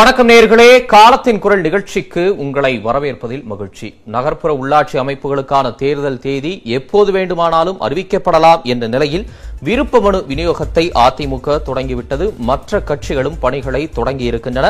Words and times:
வணக்கம் 0.00 0.28
நேர்களே 0.28 0.84
காலத்தின் 0.86 1.38
குரல் 1.38 1.60
நிகழ்ச்சிக்கு 1.60 2.36
உங்களை 2.36 2.80
வரவேற்பதில் 2.84 3.42
மகிழ்ச்சி. 3.42 3.94
நகர்ப்புற 4.04 4.50
உள்ளாட்சி 4.54 4.92
அமைப்புகளுக்கான 4.92 5.74
தேர்தல் 5.74 6.18
தேதி 6.18 6.62
எப்போது 6.64 7.12
வேண்டுமானாலும் 7.12 7.80
அறிவிக்கப்படலாம் 7.80 8.62
என்ற 8.62 8.86
நிலையில் 8.86 9.26
விருப்ப 9.66 10.00
மனு 10.00 10.18
விநியோகத்தை 10.28 10.82
அதிமுக 11.04 11.56
தொடங்கிவிட்டது. 11.62 12.26
மற்ற 12.48 12.78
கட்சிகளும் 12.88 13.36
பணிகளை 13.40 13.82
தொடங்கியிருக்கின்றன. 13.96 14.66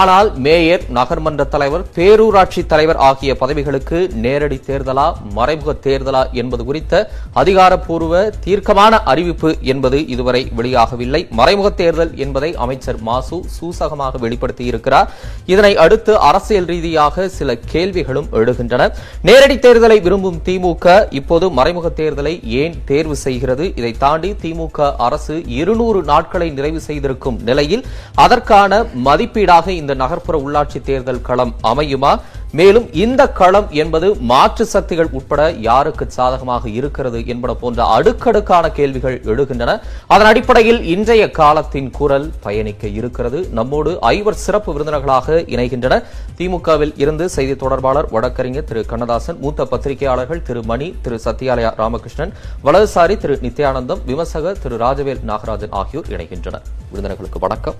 ஆனால் 0.00 0.28
மேயர் 0.44 0.84
நகர்மன்ற 0.98 1.48
தலைவர் 1.54 1.84
பேரூராட்சி 1.96 2.62
தலைவர் 2.72 3.00
ஆகிய 3.08 3.34
பதவிகளுக்கு 3.40 3.98
நேரடி 4.24 4.58
தேர்தலா 4.68 5.06
மறைமுக 5.38 5.74
தேர்தலா 5.86 6.22
என்பது 6.40 6.64
குறித்த 6.64 7.10
அதிகாரப்பூர்வ 7.32 8.22
தீர்க்கமான 8.44 9.00
அறிவிப்பு 9.12 9.50
என்பது 9.72 10.00
இதுவரை 10.14 10.42
வெளியாகவில்லை. 10.58 11.22
மறைமுக 11.30 11.70
தேர்தல் 11.70 12.12
என்பதை 12.26 12.50
அமைச்சர் 12.66 13.00
மாசு 13.08 13.38
சூசகமாக 13.56 14.22
வெளிப்படுத்தியிருக்கிறார். 14.26 15.10
இதனை 15.46 15.72
அடுத்து 15.86 16.14
அரசியல் 16.28 16.70
ரீதியாக 16.72 17.28
சில 17.38 17.58
கேள்விகளும் 17.74 18.30
எழுகின்றன. 18.32 18.88
நேரடி 19.22 19.58
தேர்தலை 19.66 19.98
விரும்பும் 20.06 20.40
திமுக 20.44 20.86
இப்போது 21.20 21.50
மறைமுக 21.50 21.92
தேர்தலை 22.00 22.36
ஏன் 22.62 22.74
தேர்வு 22.84 23.16
செய்கிறது? 23.26 23.66
இதை 23.74 23.92
தாண்டி 23.98 24.26
திமுக 24.42 24.96
அரசு 24.96 25.36
இருநூறு 25.60 26.00
நாட்களை 26.04 26.50
நிறைவு 26.50 26.80
செய்திருக்கும் 26.80 27.38
நிலையில் 27.44 27.84
அதற்கான 28.14 28.80
மதிப்பீடாக 29.04 29.68
இந்த 29.80 29.94
நகர்ப்புற 29.94 30.36
உள்ளாட்சி 30.44 30.80
தேர்தல் 30.82 31.22
களம் 31.22 31.54
அமையுமா? 31.62 32.12
மேலும் 32.56 32.84
இந்த 32.94 33.22
களம் 33.38 33.66
என்பது 33.80 34.06
மாற்று 34.30 34.64
சக்திகள் 34.66 35.08
உட்பட 35.18 35.40
யாருக்கு 35.66 36.04
சாதகமாக 36.14 36.68
இருக்கிறது 36.68 37.18
என்பன 37.32 37.54
போன்ற 37.62 37.84
அடுக்கடுக்கான 37.96 38.70
கேள்விகள் 38.78 39.16
எழுகின்றன. 39.32 39.72
அதன் 40.06 40.28
அடிப்படையில் 40.30 40.80
இன்றைய 40.94 41.24
காலத்தின் 41.40 41.90
குரல் 41.98 42.26
பயணிக்க 42.46 42.86
இருக்கிறது. 42.98 43.40
நம்மோடு 43.58 43.92
ஐவர் 44.14 44.40
சிறப்பு 44.44 44.72
விருந்தினர்களாக 44.76 45.38
இணைகின்றனர் 45.54 46.06
திமுகவில் 46.38 46.94
இருந்து 46.96 47.28
செய்தி 47.36 47.56
தொடர்பாளர் 47.56 48.10
வழக்கறிஞர் 48.16 48.68
திரு 48.72 48.86
கண்ணதாசன் 48.86 49.40
மூத்த 49.44 49.64
பத்திரிகையாளர்கள் 49.64 50.42
திரு 50.42 50.62
மணி 50.62 50.94
திரு 51.02 51.20
சத்யாலயா 51.24 51.72
ராமகிருஷ்ணன் 51.82 52.34
வலதுசாரி 52.64 53.16
திரு 53.16 53.38
நித்யானந்தம் 53.42 54.04
விமர்சகர் 54.10 54.60
திரு 54.64 54.76
ராஜவேல் 54.86 55.24
நாகராஜன் 55.32 55.76
ஆகியோர் 55.82 56.12
இணைகின்றனர். 56.16 56.66
விருந்தினர்களுக்கு 56.92 57.38
வணக்கம். 57.38 57.74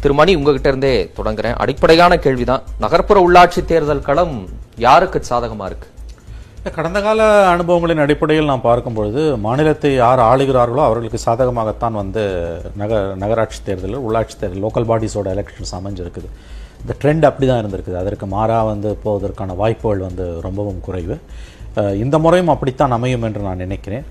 திருமணி 0.00 0.34
உங்ககிட்ட 0.34 0.68
இருந்தே 0.68 1.10
தொடங்குறேன். 1.16 1.56
அடிப்படையான 1.56 2.18
கேள்விதான். 2.18 2.62
நகர்ப்புற 2.80 3.18
உள்ளாட்சி 3.28 3.64
தேர்தல் 3.64 4.06
களம் 4.10 4.36
யாருக்கு 4.76 5.22
சாதகமா 5.30 5.66
இருக்கு? 5.70 5.88
கடந்த 6.74 6.98
கால 7.00 7.20
அனுபவங்களின் 7.56 8.00
அடிப்படையில் 8.00 8.50
நாம் 8.50 8.60
பார்க்கும் 8.60 8.94
பொழுது 8.94 9.36
மாநிலத்தை 9.36 9.94
யார் 9.94 10.18
ஆளுகிறார்களோ 10.18 10.82
அவர்களுக்கு 10.86 11.18
சாதகமாகத்தான் 11.26 11.92
வந்து 11.92 12.22
நகர் 12.76 13.16
நகராட்சி 13.16 13.58
தேர்தல் 13.64 13.96
உள்ளாட்சி 14.06 14.36
தேர்தல் 14.40 14.64
லோக்கல் 14.64 14.88
பாடிஸோட 14.90 15.28
எலெக்ஷன்ஸ் 15.36 15.74
அமைஞ்சிருக்குது. 15.78 16.28
இந்த 16.82 16.94
ட்ரெண்ட் 17.02 17.24
அப்படி 17.30 17.46
தான் 17.46 17.62
இருந்திருக்குது. 17.62 17.96
அதற்கு 18.02 18.26
மாறாக 18.26 18.64
வந்து 18.64 18.98
போவதற்கான 19.04 19.56
வாய்ப்புகள் 19.56 19.98
வந்து 19.98 20.26
ரொம்பவும் 20.40 20.80
குறைவு. 20.80 21.18
இந்த 22.02 22.16
முறையும் 22.24 22.52
அப்படித்தான் 22.54 22.96
அமையும் 22.98 23.24
என்று 23.28 23.40
நான் 23.46 23.62
நினைக்கிறேன். 23.64 24.04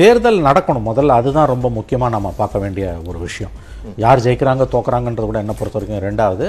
தேர்தல் 0.00 0.46
நடக்கணும் 0.48 0.88
முதல்ல 0.90 1.18
அதுதான் 1.20 1.52
ரொம்ப 1.54 1.66
முக்கியமாக 1.78 2.14
நம்ம 2.14 2.32
பார்க்க 2.40 2.64
வேண்டிய 2.64 2.86
ஒரு 3.10 3.18
விஷயம். 3.26 3.54
யார் 4.04 4.22
ஜெயிக்கிறாங்க 4.24 4.64
தோக்குறாங்கன்றது 4.72 5.26
கூட 5.28 5.38
என்ன 5.42 5.52
பொறுத்த 5.58 5.76
வரைக்கும் 5.78 6.04
ரெண்டாவது 6.06 6.46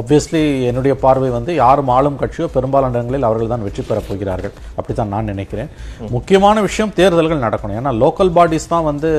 ஆப்வியஸ்லி 0.00 0.42
என்னுடைய 0.70 0.94
பார்வை 1.04 1.28
வந்து 1.36 1.52
யாரும் 1.62 1.92
ஆளும் 1.96 2.18
கட்சியோ 2.22 2.46
பெரும்பாலான 2.56 2.94
இடங்களில் 2.96 3.28
அவர்கள் 3.28 3.52
தான் 3.52 3.64
வெற்றி 3.66 3.82
பெறப் 3.90 4.08
போகிறார்கள். 4.08 4.54
அப்படித்தான் 4.78 5.12
நான் 5.14 5.30
நினைக்கிறேன். 5.32 5.70
முக்கியமான 6.16 6.60
விஷயம் 6.68 6.94
தேர்தல்கள் 7.00 7.44
நடக்கணும். 7.46 7.78
ஏன்னா 7.80 7.92
லோக்கல் 8.02 8.34
பாடிஸ் 8.38 8.72
தான் 8.74 8.88
வந்து 8.90 9.10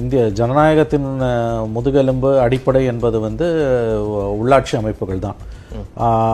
இந்திய 0.00 0.20
ஜனநாயகத்தின் 0.40 1.08
முதுகெலும்பு 1.76 2.30
அடிப்படை 2.44 2.82
என்பது 2.92 3.20
வந்து 3.28 3.48
உள்ளாட்சி 4.42 4.76
அமைப்புகள் 4.82 5.26
தான். 5.26 5.40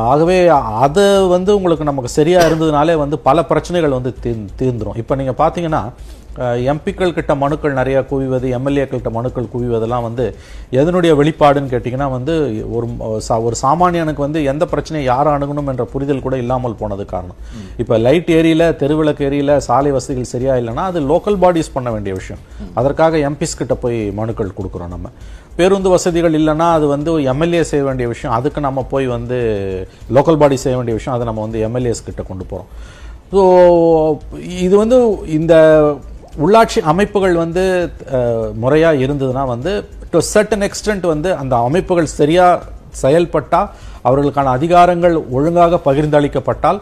ஆகவே 0.06 0.36
அது 0.80 1.04
வந்து 1.28 1.50
உங்களுக்கு 1.56 1.84
நமக்கு 1.84 2.10
சரியா 2.10 2.40
இருந்ததுனாலே 2.40 2.94
வந்து 2.94 3.18
பல 3.20 3.42
பிரச்சனைகள் 3.42 3.96
வந்து 3.98 4.12
தீர் 4.20 4.44
தீர்ந்துரும் 4.58 4.98
இப்போ 4.98 5.16
நீங்க 5.16 5.34
பார்த்தீங்கன்னா 5.38 5.82
எம்பிக்கள் 6.42 7.12
கிட்ட 7.12 7.34
மனுக்கள் 7.34 7.72
நிறைய 7.72 8.04
குவிவது 8.10 8.58
எம்எல்ஏக்கள் 8.58 9.00
கிட்ட 9.00 9.10
மனுக்கள் 9.10 9.48
குவிவதெல்லாம் 9.54 10.02
வந்து 10.02 10.36
எதனுடைய 10.72 11.14
வெளிப்பாடுன்னு 11.14 11.72
கேட்டிங்கன்னா 11.72 12.10
வந்து 12.10 12.34
ஒரு 12.70 12.86
சா- 13.28 13.42
ஒரு 13.42 13.56
சாமானியனுக்கு 13.62 14.16
வந்து 14.16 14.44
எந்த 14.44 14.66
பிரச்சனையை 14.66 15.14
யார் 15.14 15.26
அணுகணும் 15.26 15.68
என்ற 15.68 15.84
புரிதல் 15.84 16.22
கூட 16.22 16.36
இல்லாமல் 16.36 16.74
போனது 16.74 17.04
காரணம். 17.04 17.36
இப்போ 17.76 17.98
லைட் 17.98 18.30
ஏரியில 18.30 18.76
தெருவிளக்கு 18.76 19.20
ஏரியில 19.20 19.56
சாலை 19.56 19.90
வசதிகள் 19.90 20.24
சரியா 20.24 20.54
இல்லைன்னா 20.54 20.84
அது 20.90 21.00
லோக்கல் 21.00 21.36
பாடிஸ் 21.36 21.72
பண்ண 21.72 21.90
வேண்டிய 21.90 22.14
விஷயம். 22.14 22.42
அதற்காக 22.74 23.16
எம்பிஸ் 23.16 23.58
கிட்ட 23.58 23.74
போய் 23.74 24.10
மனுக்கள் 24.10 24.50
கொடுக்குறோம் 24.58 24.88
நம்ம. 24.88 25.08
பேருந்து 25.56 25.88
வசதிகள் 25.88 26.32
இல்லைன்னா 26.32 26.72
அது 26.72 26.86
வந்து 26.86 27.22
எம்எல்ஏ 27.22 27.62
செய்ய 27.62 27.84
வேண்டிய 27.84 28.08
விஷயம். 28.08 28.36
அதுக்கு 28.36 28.60
நம்ம 28.60 28.82
போய் 28.82 29.06
வந்து 29.06 29.38
லோக்கல் 30.14 30.36
பாடி 30.36 30.56
செய்ய 30.56 30.76
வேண்டிய 30.76 30.96
விஷயம். 30.96 31.20
அதை 31.20 31.34
நம்ம 31.34 31.40
வந்து 31.40 31.68
எம்எல்ஏஸ் 31.68 32.04
கிட்ட 32.04 32.22
கொண்டு 32.22 32.44
போகிறோம் 32.44 32.70
ஸோ 33.32 33.40
இது 34.58 34.76
வந்து 34.76 35.18
இந்த 35.26 35.54
உள்ளாட்சி 36.44 36.80
அமைப்புகள் 36.92 37.34
வந்து 37.44 37.64
முறையாக 38.62 39.02
இருந்ததுன்னா 39.04 39.44
வந்து 39.54 39.72
டு 40.12 40.20
சர்டன் 40.32 40.64
எக்ஸ்டென்ட் 40.68 41.06
வந்து 41.12 41.30
அந்த 41.42 41.54
அமைப்புகள் 41.68 42.14
சரியாக 42.18 42.74
செயல்பட்டால் 43.02 43.70
அவர்களுக்கான 44.08 44.52
அதிகாரங்கள் 44.58 45.16
ஒழுங்காக 45.36 45.80
பகிர்ந்தளிக்கப்பட்டால் 45.88 46.80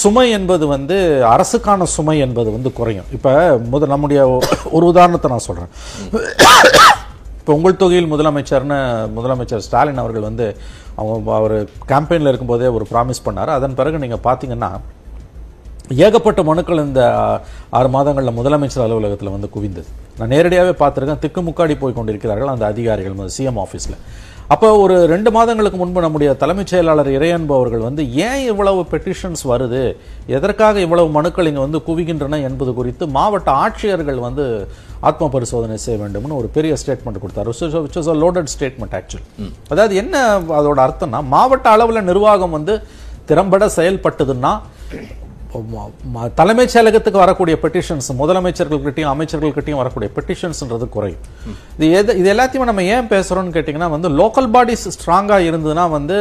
சுமை 0.00 0.26
என்பது 0.38 0.64
வந்து 0.74 0.96
அரசுக்கான 1.34 1.86
சுமை 1.94 2.16
என்பது 2.26 2.48
வந்து 2.56 2.70
குறையும். 2.78 3.08
இப்போ 3.16 3.30
முத 3.72 3.86
நம்முடைய 3.92 4.20
ஒரு 4.76 4.84
உதாரணத்தை 4.92 5.28
நான் 5.32 5.46
சொல்கிறேன் 5.48 5.72
இப்போ 7.40 7.52
உங்கள் 7.58 7.80
தொகையில் 7.82 8.12
முதலமைச்சர்னு 8.12 8.78
முதலமைச்சர் 9.16 9.64
ஸ்டாலின் 9.66 10.00
அவர்கள் 10.02 10.28
வந்து 10.28 10.46
அவங்க 10.98 11.32
அவர் 11.40 11.56
கேம்பெயினில் 11.90 12.30
இருக்கும்போதே 12.30 12.70
ஒரு 12.76 12.86
ப்ராமிஸ் 12.92 13.24
பண்ணார். 13.26 13.52
அதன் 13.58 13.76
பிறகு 13.80 14.02
நீங்கள் 14.04 14.24
பார்த்தீங்கன்னா 14.26 14.70
ஏகப்பட்ட 15.90 16.40
மனுக்கள் 16.48 16.82
இந்த 16.86 17.02
ஆறு 17.78 17.88
மாதங்களில் 17.94 18.36
முதலமைச்சர் 18.38 18.84
அலுவலகத்தில் 18.84 19.32
வந்து 19.34 19.48
குவிந்தது. 19.54 19.88
நான் 20.18 20.32
நேரடியாகவே 20.34 20.74
பார்த்துருக்கேன். 20.82 21.22
திக்குமுக்காடி 21.24 21.74
போய் 21.80 21.96
கொண்டிருக்கிறார்கள் 21.96 22.52
அந்த 22.52 22.64
அதிகாரிகள் 22.72 23.32
சிஎம் 23.36 23.60
ஆஃபீஸில் 23.64 23.96
அப்போ 24.54 24.68
ஒரு 24.82 24.94
ரெண்டு 25.12 25.30
மாதங்களுக்கு 25.36 25.78
முன்பு 25.80 26.00
நம்முடைய 26.04 26.30
தலைமைச் 26.42 26.70
செயலாளர் 26.72 27.10
இறையன்பு 27.16 27.52
அவர்கள் 27.58 27.84
வந்து 27.88 28.02
ஏன் 28.26 28.44
இவ்வளவு 28.50 28.80
பெட்டிஷன்ஸ் 28.92 29.42
வருது? 29.50 29.82
எதற்காக 30.36 30.80
இவ்வளவு 30.86 31.08
மனுக்கள் 31.18 31.48
இங்கே 31.50 31.62
வந்து 31.66 31.80
குவிகின்றன 31.88 32.40
என்பது 32.48 32.72
குறித்து 32.78 33.06
மாவட்ட 33.16 33.50
ஆட்சியர்கள் 33.64 34.18
வந்து 34.26 34.44
ஆத்ம 35.10 35.28
பரிசோதனை 35.34 35.76
செய்ய 35.84 35.98
வேண்டும்னு 36.02 36.40
ஒரு 36.40 36.50
பெரிய 36.56 36.74
ஸ்டேட்மெண்ட் 36.82 37.22
கொடுத்தார். 37.24 37.50
Which 37.52 37.98
is 38.02 38.12
a 38.14 38.18
loaded 38.24 38.52
statement 38.54 38.96
actual 39.00 39.54
அதாவது 39.72 39.94
என்ன 40.02 40.24
அதோட 40.60 40.80
அர்த்தம்னா 40.88 41.22
மாவட்ட 41.36 41.68
அளவில் 41.76 42.08
நிர்வாகம் 42.10 42.56
வந்து 42.58 42.76
திறம்பட 43.30 43.64
செயல்பட்டதுன்னா 43.78 44.54
தலைமைச் 46.34 46.72
செயலகத்துக்கு 46.72 47.18
வரக்கூடிய 47.18 47.56
பெட்டிஷன்ஸ் 47.62 48.08
முதலமைச்சர்கள்கிட்டயும் 48.20 49.12
அமைச்சர்கள்கிட்டயும் 49.12 49.76
வரக்கூடிய 49.76 50.10
பெட்டிஷன்ஸ்ன்றது 50.16 50.88
குறையும் 50.88 51.24
இது 51.76 51.90
எது 51.92 52.16
இது 52.16 52.28
எல்லாத்தையுமே 52.32 52.64
நம்ம 52.64 52.82
ஏன் 52.90 53.08
பேசுறோம்னு 53.08 53.54
கேட்டிங்கன்னா 53.54 53.90
வந்து 53.90 54.08
லோக்கல் 54.18 54.48
பாடிஸ் 54.50 54.86
ஸ்ட்ராங்கா 54.94 55.38
இருந்ததுன்னா 55.46 55.90
வந்து 55.90 56.16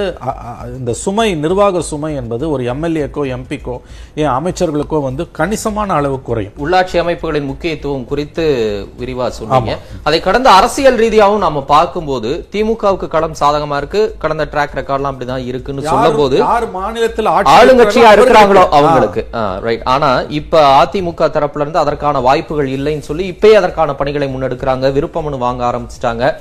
இந்த 0.78 0.94
சுமை 1.00 1.28
நிர்வாக 1.38 1.81
சுமை 1.90 2.12
என்பது 2.16 2.50
ஒரு 2.51 2.63
எம்எல்ஏக்கோ 2.73 3.23
எம்பிக்கோ 3.34 3.75
ஏன் 4.16 4.31
அமைச்சர்களுக்கோ 4.31 5.00
வந்து 5.01 5.23
கணிசமான 5.31 5.94
அளவு 5.94 6.17
குறையும். 6.22 6.56
உள்ளாட்சி 6.59 6.97
அமைப்புகளின் 7.00 7.50
முக்கியத்துவம் 7.50 8.06
குறித்து 8.06 8.46
விரிவா 9.00 9.28
சொன்னீங்க. 9.31 9.73
அதை 10.03 10.19
கடந்த 10.22 10.50
அரசியல் 10.51 10.97
ரீதியாகவும் 10.97 11.17
நாம 11.40 11.63
பார்க்கும்போது 11.67 12.29
திமுகவுக்கு 12.53 13.07
களம் 13.09 13.35
சாதகமா 13.40 13.78
இருக்கு 13.78 14.02
கடந்த 14.17 14.46
ட்ராக் 14.46 14.78
ரெக்கார்ட்லாம் 14.78 15.11
அப்படிதான் 15.11 15.46
இருக்குன்னு 15.46 15.84
சொல்லும் 15.87 16.20
போது 16.20 16.37
யார் 16.43 16.67
மாநிலத்தில் 16.73 17.29
ஆட்சி 17.29 17.53
ஆளுங்கட்சியா 17.58 18.09
இருக்கிறாங்களோ 18.17 18.64
அவர்களுக்கு- 18.79 19.18
அவங்களுக்கு 19.19 19.66
ரைட் 19.66 19.83
ஆனா 19.83 20.21
இப்ப 20.29 20.83
அதிமுக 20.83 21.27
தரப்புல 21.35 21.59
இருந்து 21.59 21.79
அதற்கான 21.79 22.19
வாய்ப்புகள் 22.19 22.67
இல்லைன்னு 22.67 22.99
சொல்லி 22.99 23.25
இப்பயே 23.31 23.53
அதற்கான 23.53 23.95
பணிகளை 23.95 24.27
முன்னெடுக்கிறாங்க. 24.35 24.91
விருப்பமனு 24.97 25.37
வாங்க 25.37 25.63
ஆரம்பிச்சிட்டாங்க. 25.69 26.35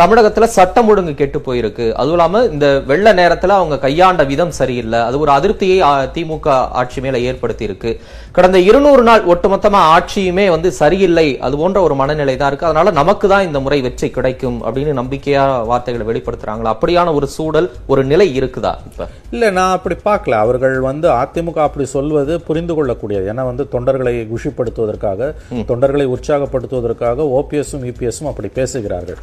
தமிழகத்துல 0.00 0.46
சட்டம் 0.56 0.88
ஒழுங்கு 0.90 1.12
கெட்டு 1.18 1.38
போயிருக்கு. 1.46 1.86
அதுவும் 2.00 2.16
இல்லாம 2.16 2.40
இந்த 2.54 2.66
வெள்ள 2.90 3.06
நேரத்துல 3.18 3.56
அவங்க 3.58 3.76
கையாண்ட 3.84 4.22
விதம் 4.30 4.54
சரியில்லை. 4.58 5.00
அது 5.08 5.16
ஒரு 5.24 5.30
அதிருப்தியை 5.36 5.76
திமுக 6.14 6.48
ஆட்சி 6.80 7.00
மேல 7.04 7.18
ஏற்படுத்தி 7.30 7.64
இருக்கு 7.68 7.90
கடந்த 8.36 8.58
இருநூறு 8.68 9.02
நாள் 9.08 9.22
ஒட்டுமொத்தமா 9.32 9.80
ஆட்சியுமே 9.94 10.46
வந்து 10.54 10.68
சரியில்லை. 10.80 11.26
அது 11.46 11.54
போன்ற 11.62 11.78
ஒரு 11.86 11.94
மனநிலை 12.00 12.34
தான் 12.36 12.50
இருக்கு. 12.50 12.68
அதனால 12.68 12.94
நமக்கு 13.00 13.26
தான் 13.32 13.46
இந்த 13.48 13.60
முறை 13.64 13.78
வெற்றி 13.86 14.08
கிடைக்கும் 14.16 14.58
அப்படின்னு 14.64 14.94
நம்பிக்கையா 15.00 15.44
வார்த்தைகளை 15.70 16.06
வெளிப்படுத்துறாங்களா? 16.10 16.72
அப்படியான 16.76 17.14
ஒரு 17.18 17.28
சூழல் 17.36 17.68
ஒரு 17.92 18.04
நிலை 18.12 18.28
இருக்குதா 18.40 18.72
இப்ப? 18.88 19.08
இல்ல 19.34 19.50
நான் 19.58 19.76
அப்படி 19.78 19.98
பார்க்கல. 20.08 20.38
அவர்கள் 20.46 20.76
வந்து 20.88 21.08
அதிமுக 21.20 21.60
அப்படி 21.66 21.86
சொல்வது 21.96 22.32
புரிந்து 22.48 22.76
கொள்ளக்கூடியது. 22.78 23.26
ஏன்னா 23.34 23.44
வந்து 23.50 23.66
தொண்டர்களை 23.74 24.14
குஷிப்படுத்துவதற்காக 24.32 25.30
தொண்டர்களை 25.72 26.08
உற்சாகப்படுத்துவதற்காக 26.14 27.28
ஓபிஎஸும் 27.38 27.86
இபிஎஸும் 27.92 28.30
அப்படி 28.32 28.50
பேசுகிறார்கள். 28.60 29.20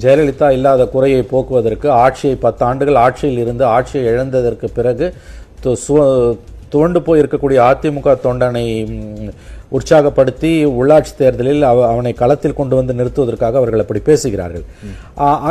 ஜெயலலிதா 0.00 0.50
இல்லாத 0.50 0.86
குறையை 0.86 1.22
போக்குவதற்கு 1.22 1.90
ஆட்சியை 1.90 2.36
பத்து 2.36 2.64
ஆண்டுகள் 2.64 2.94
ஆட்சியில் 2.94 3.38
இருந்து 3.38 3.64
ஆட்சியை 3.64 4.14
இழந்ததற்கு 4.14 4.68
பிறகு 4.74 5.14
துவண்டு 6.68 7.02
போய் 7.02 7.20
இருக்கக்கூடிய 7.20 7.60
அதிமுக 7.64 8.16
தொண்டனை 8.24 8.64
உற்சாகப்படுத்தி 9.72 10.50
உள்ளாட்சி 10.78 11.14
தேர்தலில் 11.18 11.62
அவ- 11.62 11.88
அவனை 11.88 12.12
களத்தில் 12.12 12.54
கொண்டு 12.54 12.76
வந்து 12.76 12.94
நிறுத்துவதற்காக 12.94 13.56
அவர்கள் 13.56 13.80
அப்படி 13.80 14.00
பேசுகிறார்கள். 14.00 14.64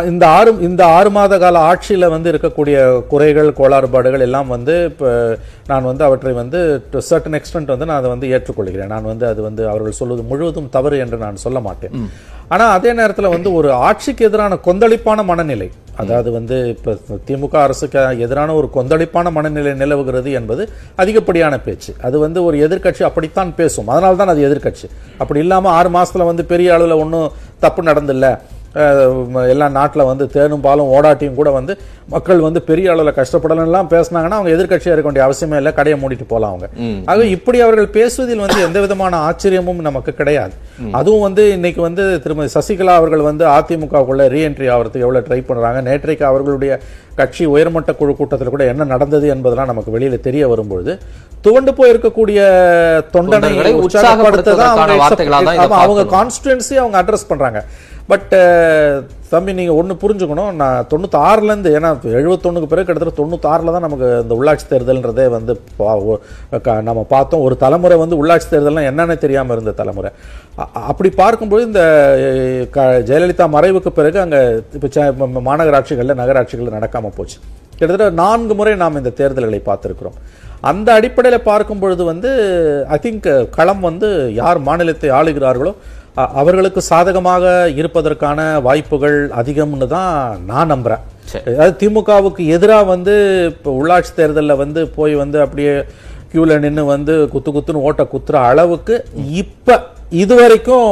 இந்த 0.05 0.27
ஆறு 0.27 0.59
இந்த 0.59 0.85
ஆறு 0.85 1.09
மாத 1.09 1.37
கால 1.37 1.59
ஆட்சியில் 1.59 2.07
வந்து 2.07 2.31
இருக்கக்கூடிய 2.31 3.07
குறைகள் 3.07 3.53
கோளாறுபாடுகள் 3.53 4.19
எல்லாம் 4.19 4.47
வந்து 4.47 4.83
இப்போ 4.85 5.37
நான் 5.67 5.83
வந்து 5.83 6.03
அவற்றை 6.03 6.33
வந்து 6.33 6.81
டு 6.91 6.99
சர்டன் 7.09 7.39
எக்ஸ்டென்ட் 7.39 7.65
வந்து 7.65 7.85
நான் 7.85 7.97
அதை 7.97 8.09
வந்து 8.09 8.27
ஏற்றுக்கொள்கிறேன். 8.27 8.85
நான் 8.85 9.03
வந்து 9.03 9.27
அது 9.27 9.41
வந்து 9.41 9.67
அவர்கள் 9.67 9.91
சொல்வது 9.91 10.23
முழுவதும் 10.23 10.69
தவறு 10.69 10.99
என்று 10.99 11.17
நான் 11.17 11.35
சொல்ல 11.35 11.59
மாட்டேன். 11.59 12.11
ஆனால் 12.51 12.73
அதே 12.77 12.91
நேரத்தில் 12.99 13.33
வந்து 13.35 13.49
ஒரு 13.59 13.69
ஆட்சிக்கு 13.87 14.25
எதிரான 14.27 14.59
கொந்தளிப்பான 14.67 15.23
மனநிலை. 15.31 15.69
அதாவது 16.01 16.29
வந்து 16.35 16.55
இப்போ 16.73 16.91
திமுக 17.27 17.55
அரசுக்கு 17.65 17.99
எதிரான 18.25 18.53
ஒரு 18.59 18.67
கொந்தளிப்பான 18.75 19.31
மனநிலை 19.37 19.73
நிலவுகிறது 19.81 20.29
என்பது 20.39 20.63
அதிகப்படியான 21.01 21.57
பேச்சு. 21.67 21.91
அது 22.07 22.15
வந்து 22.25 22.39
ஒரு 22.47 22.57
எதிர்க்கட்சி 22.65 23.03
அப்படித்தான் 23.09 23.53
பேசும். 23.59 23.89
அதனால 23.93 24.17
தான் 24.21 24.33
அது 24.33 24.47
எதிர்க்கட்சி. 24.49 24.87
அப்படி 25.21 25.41
இல்லாமல் 25.45 25.75
ஆறு 25.79 25.91
மாதத்தில் 25.97 26.29
வந்து 26.31 26.45
பெரிய 26.53 26.73
அளவில் 26.77 27.01
ஒன்றும் 27.03 27.31
தப்பு 27.65 27.83
நடந்தில்லை. 27.89 28.31
எல்லா 29.53 29.67
நாட்டில் 29.77 30.07
வந்து 30.09 30.25
தேனும் 30.35 30.63
பாலும் 30.65 30.91
ஓடாட்டியும் 30.95 31.37
கூட 31.39 31.49
வந்து 31.57 31.73
மக்கள் 32.13 32.39
வந்து 32.45 32.59
பெரிய 32.69 32.87
அளவில் 32.93 33.17
கஷ்டப்படலாம் 33.19 33.91
பேசுனாங்கன்னா 33.93 34.37
அவங்க 34.37 34.51
எதிர்க்கட்சியாக 34.55 34.95
இருக்க 34.95 35.07
வேண்டிய 35.09 35.25
அவசியமே 35.27 35.57
இல்லை. 35.61 35.71
கடையை 35.79 35.97
மூடிட்டு 36.01 36.25
போகலாம் 36.31 36.51
அவங்க. 36.53 36.67
ஆக 37.11 37.25
இப்படி 37.35 37.59
அவர்கள் 37.65 37.89
பேசுவதில் 37.97 38.43
வந்து 38.45 38.59
எந்த 38.67 38.79
விதமான 38.85 39.19
ஆச்சரியமும் 39.27 39.85
நமக்கு 39.89 40.13
கிடையாது. 40.21 40.55
அதுவும் 40.99 41.25
வந்து 41.27 41.45
இன்னைக்கு 41.57 41.81
வந்து 41.87 42.05
திருமதி 42.23 42.51
சசிகலா 42.57 42.95
அவர்கள் 43.01 43.27
வந்து 43.29 43.45
அதிமுகவுக்குள்ள 43.57 44.25
ரீஎன்ட்ரி 44.35 44.69
ஆகிறதுக்கு 44.75 45.05
எவ்வளவு 45.07 45.25
ட்ரை 45.27 45.39
பண்றாங்க. 45.49 45.81
நேற்றைக்கு 45.89 46.25
அவர்களுடைய 46.31 46.73
கட்சி 47.21 47.43
உயர்மட்ட 47.53 47.91
குழு 48.01 48.13
கூட்டத்தில் 48.19 48.53
கூட 48.53 48.65
என்ன 48.73 48.83
நடந்தது 48.93 49.25
என்பதெல்லாம் 49.35 49.71
நமக்கு 49.71 49.95
வெளியில 49.95 50.19
தெரிய 50.27 50.43
வரும்பொழுது 50.53 50.93
துவண்டு 51.45 51.71
போயிருக்கக்கூடிய 51.77 52.41
தொண்டனை 53.13 53.39
தொண்டர்களை 53.39 53.71
உற்சாகப்படுத்த 53.85 54.55
தான் 54.59 54.77
அவங்க. 55.83 56.03
கான்ஸ்டுவன்சி 56.17 56.75
அவங்க 56.81 56.97
அட்ரஸ் 57.01 57.29
பண்றாங்க. 57.31 57.61
பட்டு 58.07 58.37
uh, 58.37 59.29
தம்பி 59.29 59.53
நீங்கள் 59.53 59.75
ஒன்று 59.75 59.93
புரிஞ்சுக்கணும். 59.93 60.51
நான் 60.51 60.87
தொண்ணூத்தாறுலேருந்து 60.89 61.69
ஏன்னா 61.77 61.97
எழுபத்தொன்னுக்கு 62.03 62.65
பிறகு 62.65 62.83
கிட்டத்தட்ட 62.83 63.23
தொண்ணூத்தாறில் 63.23 63.71
தான் 63.71 63.79
நமக்கு 63.79 64.19
இந்த 64.21 64.35
உள்ளாட்சி 64.35 64.73
தேர்தல்ன்றதே 64.73 65.27
வந்து 65.29 65.59
பா- 65.79 66.17
க- 66.61 66.81
நம்ம 66.81 67.05
பார்த்தோம். 67.09 67.41
ஒரு 67.41 67.57
தலைமுறை 67.57 67.97
வந்து 67.97 68.25
உள்ளாட்சி 68.25 68.41
தேர்தல்லாம் 68.51 68.83
என்னென்ன 68.83 69.15
தெரியாமல் 69.15 69.51
இருந்த 69.51 69.71
தலைமுறை. 69.71 70.11
அ- 70.59 70.67
அப்படி 70.73 71.09
பார்க்கும்போது 71.09 71.65
இந்த 71.65 71.79
க- 72.71 73.03
ஜெயலலிதா 73.05 73.47
மறைவுக்கு 73.47 73.87
பிறகு 73.87 74.19
அங்கே 74.19 74.61
இப்போ 74.73 75.25
மாநகராட்சிகளில் 75.27 76.15
நகராட்சிகளில் 76.15 76.73
நடக்காமல் 76.73 77.15
போச்சு. 77.15 77.37
கிட்டத்தட்ட 77.77 78.13
நான்கு 78.13 78.55
முறை 78.55 78.75
நாம் 78.75 78.97
இந்த 78.97 79.09
தேர்தல்களை 79.09 79.61
பார்த்துருக்குறோம். 79.65 80.17
அந்த 80.61 80.93
அடிப்படையில் 80.93 81.41
பார்க்கும் 81.41 81.79
பொழுது 81.79 82.03
வந்து 82.03 82.29
ஐ 82.89 82.99
திங்க் 83.01 83.49
களம் 83.49 83.79
வந்து 83.79 84.33
யார் 84.33 84.57
மாநிலத்தை 84.57 85.09
ஆளுகிறார்களோ 85.09 85.73
அவர்களுக்கு 86.35 86.81
சாதகமாக 86.89 87.43
இருப்பதற்கான 87.73 88.39
வாய்ப்புகள் 88.61 89.17
அதிகம்னு 89.39 89.87
தான் 89.89 90.11
நான் 90.45 90.71
நம்புறேன் 90.73 91.03
சரி. 91.27 91.45
அதாவது 91.49 91.75
திமுகவுக்கு 91.79 92.43
எதிராக 92.55 92.89
வந்து 92.89 93.13
இப்போ 93.51 93.71
உள்ளாட்சி 93.79 94.11
தேர்தலில் 94.15 94.61
வந்து 94.61 94.81
போய் 94.97 95.15
வந்து 95.15 95.37
அப்படியே 95.41 95.73
கியூல 96.31 96.59
நின்று 96.59 96.83
வந்து 96.87 97.15
குத்து 97.33 97.49
குத்துன்னு 97.51 97.85
ஓட்ட 97.87 98.03
குத்துற 98.13 98.35
அளவுக்கு 98.49 98.95
இப்ப 99.41 99.79
இதுவரைக்கும் 100.21 100.89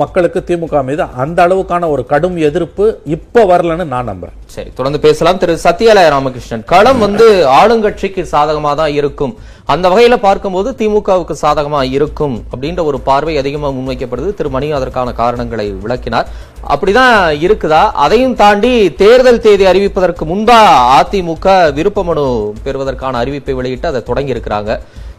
மக்களுக்கு 0.00 0.40
திமுக 0.46 0.80
மீது 0.86 1.04
அந்த 1.22 1.38
அளவுக்கான 1.46 1.88
ஒரு 1.94 2.02
கடும் 2.12 2.36
எதிர்ப்பு 2.46 2.84
இப்ப 3.16 3.44
வரலன்னு 3.50 3.84
நான் 3.92 4.08
நம்புறேன். 4.10 4.38
சரி 4.54 4.70
தொடர்ந்து 4.78 5.00
பேசலாம். 5.04 5.38
திரு 5.42 5.54
சத்யாலய 5.64 6.08
ராமகிருஷ்ணன் 6.14 6.64
களம் 6.72 7.02
வந்து 7.04 7.26
ஆளுங்கட்சிக்கு 7.58 8.22
சாதகமா 8.32 8.72
தான் 8.80 8.94
இருக்கும். 9.00 9.34
அந்த 9.74 9.84
வகையில 9.92 10.16
பார்க்கும்போது 10.24 10.70
திமுகவுக்கு 10.80 11.36
சாதகமா 11.42 11.82
இருக்கும் 11.96 12.34
அப்படின்ற 12.52 12.80
ஒரு 12.90 13.00
பார்வை 13.08 13.36
அதிகமா 13.42 13.70
முன்வைக்கப்படுது. 13.76 14.32
திரு 14.40 14.50
மணி 14.56 14.66
அதற்கான 14.78 15.14
காரணங்களை 15.22 15.66
விளக்கினார். 15.84 16.28
அப்படிதான் 16.72 17.14
இருக்குதா? 17.46 17.82
அதையும் 18.06 18.36
தாண்டி 18.42 18.74
தேர்தல் 19.04 19.42
தேதி 19.46 19.66
அறிவிப்பதற்கு 19.72 20.26
முன்பா 20.32 20.60
அதிமுக 20.98 21.56
விருப்ப 21.78 22.04
மனு 22.10 22.26
பெறுவதற்கான 22.66 23.24
அறிவிப்பை 23.24 23.56
வெளியிட்டு 23.60 23.90
அதை 23.92 24.02
தொடங்கி 24.10 24.34
இருக்கிறாங்க 24.36 24.72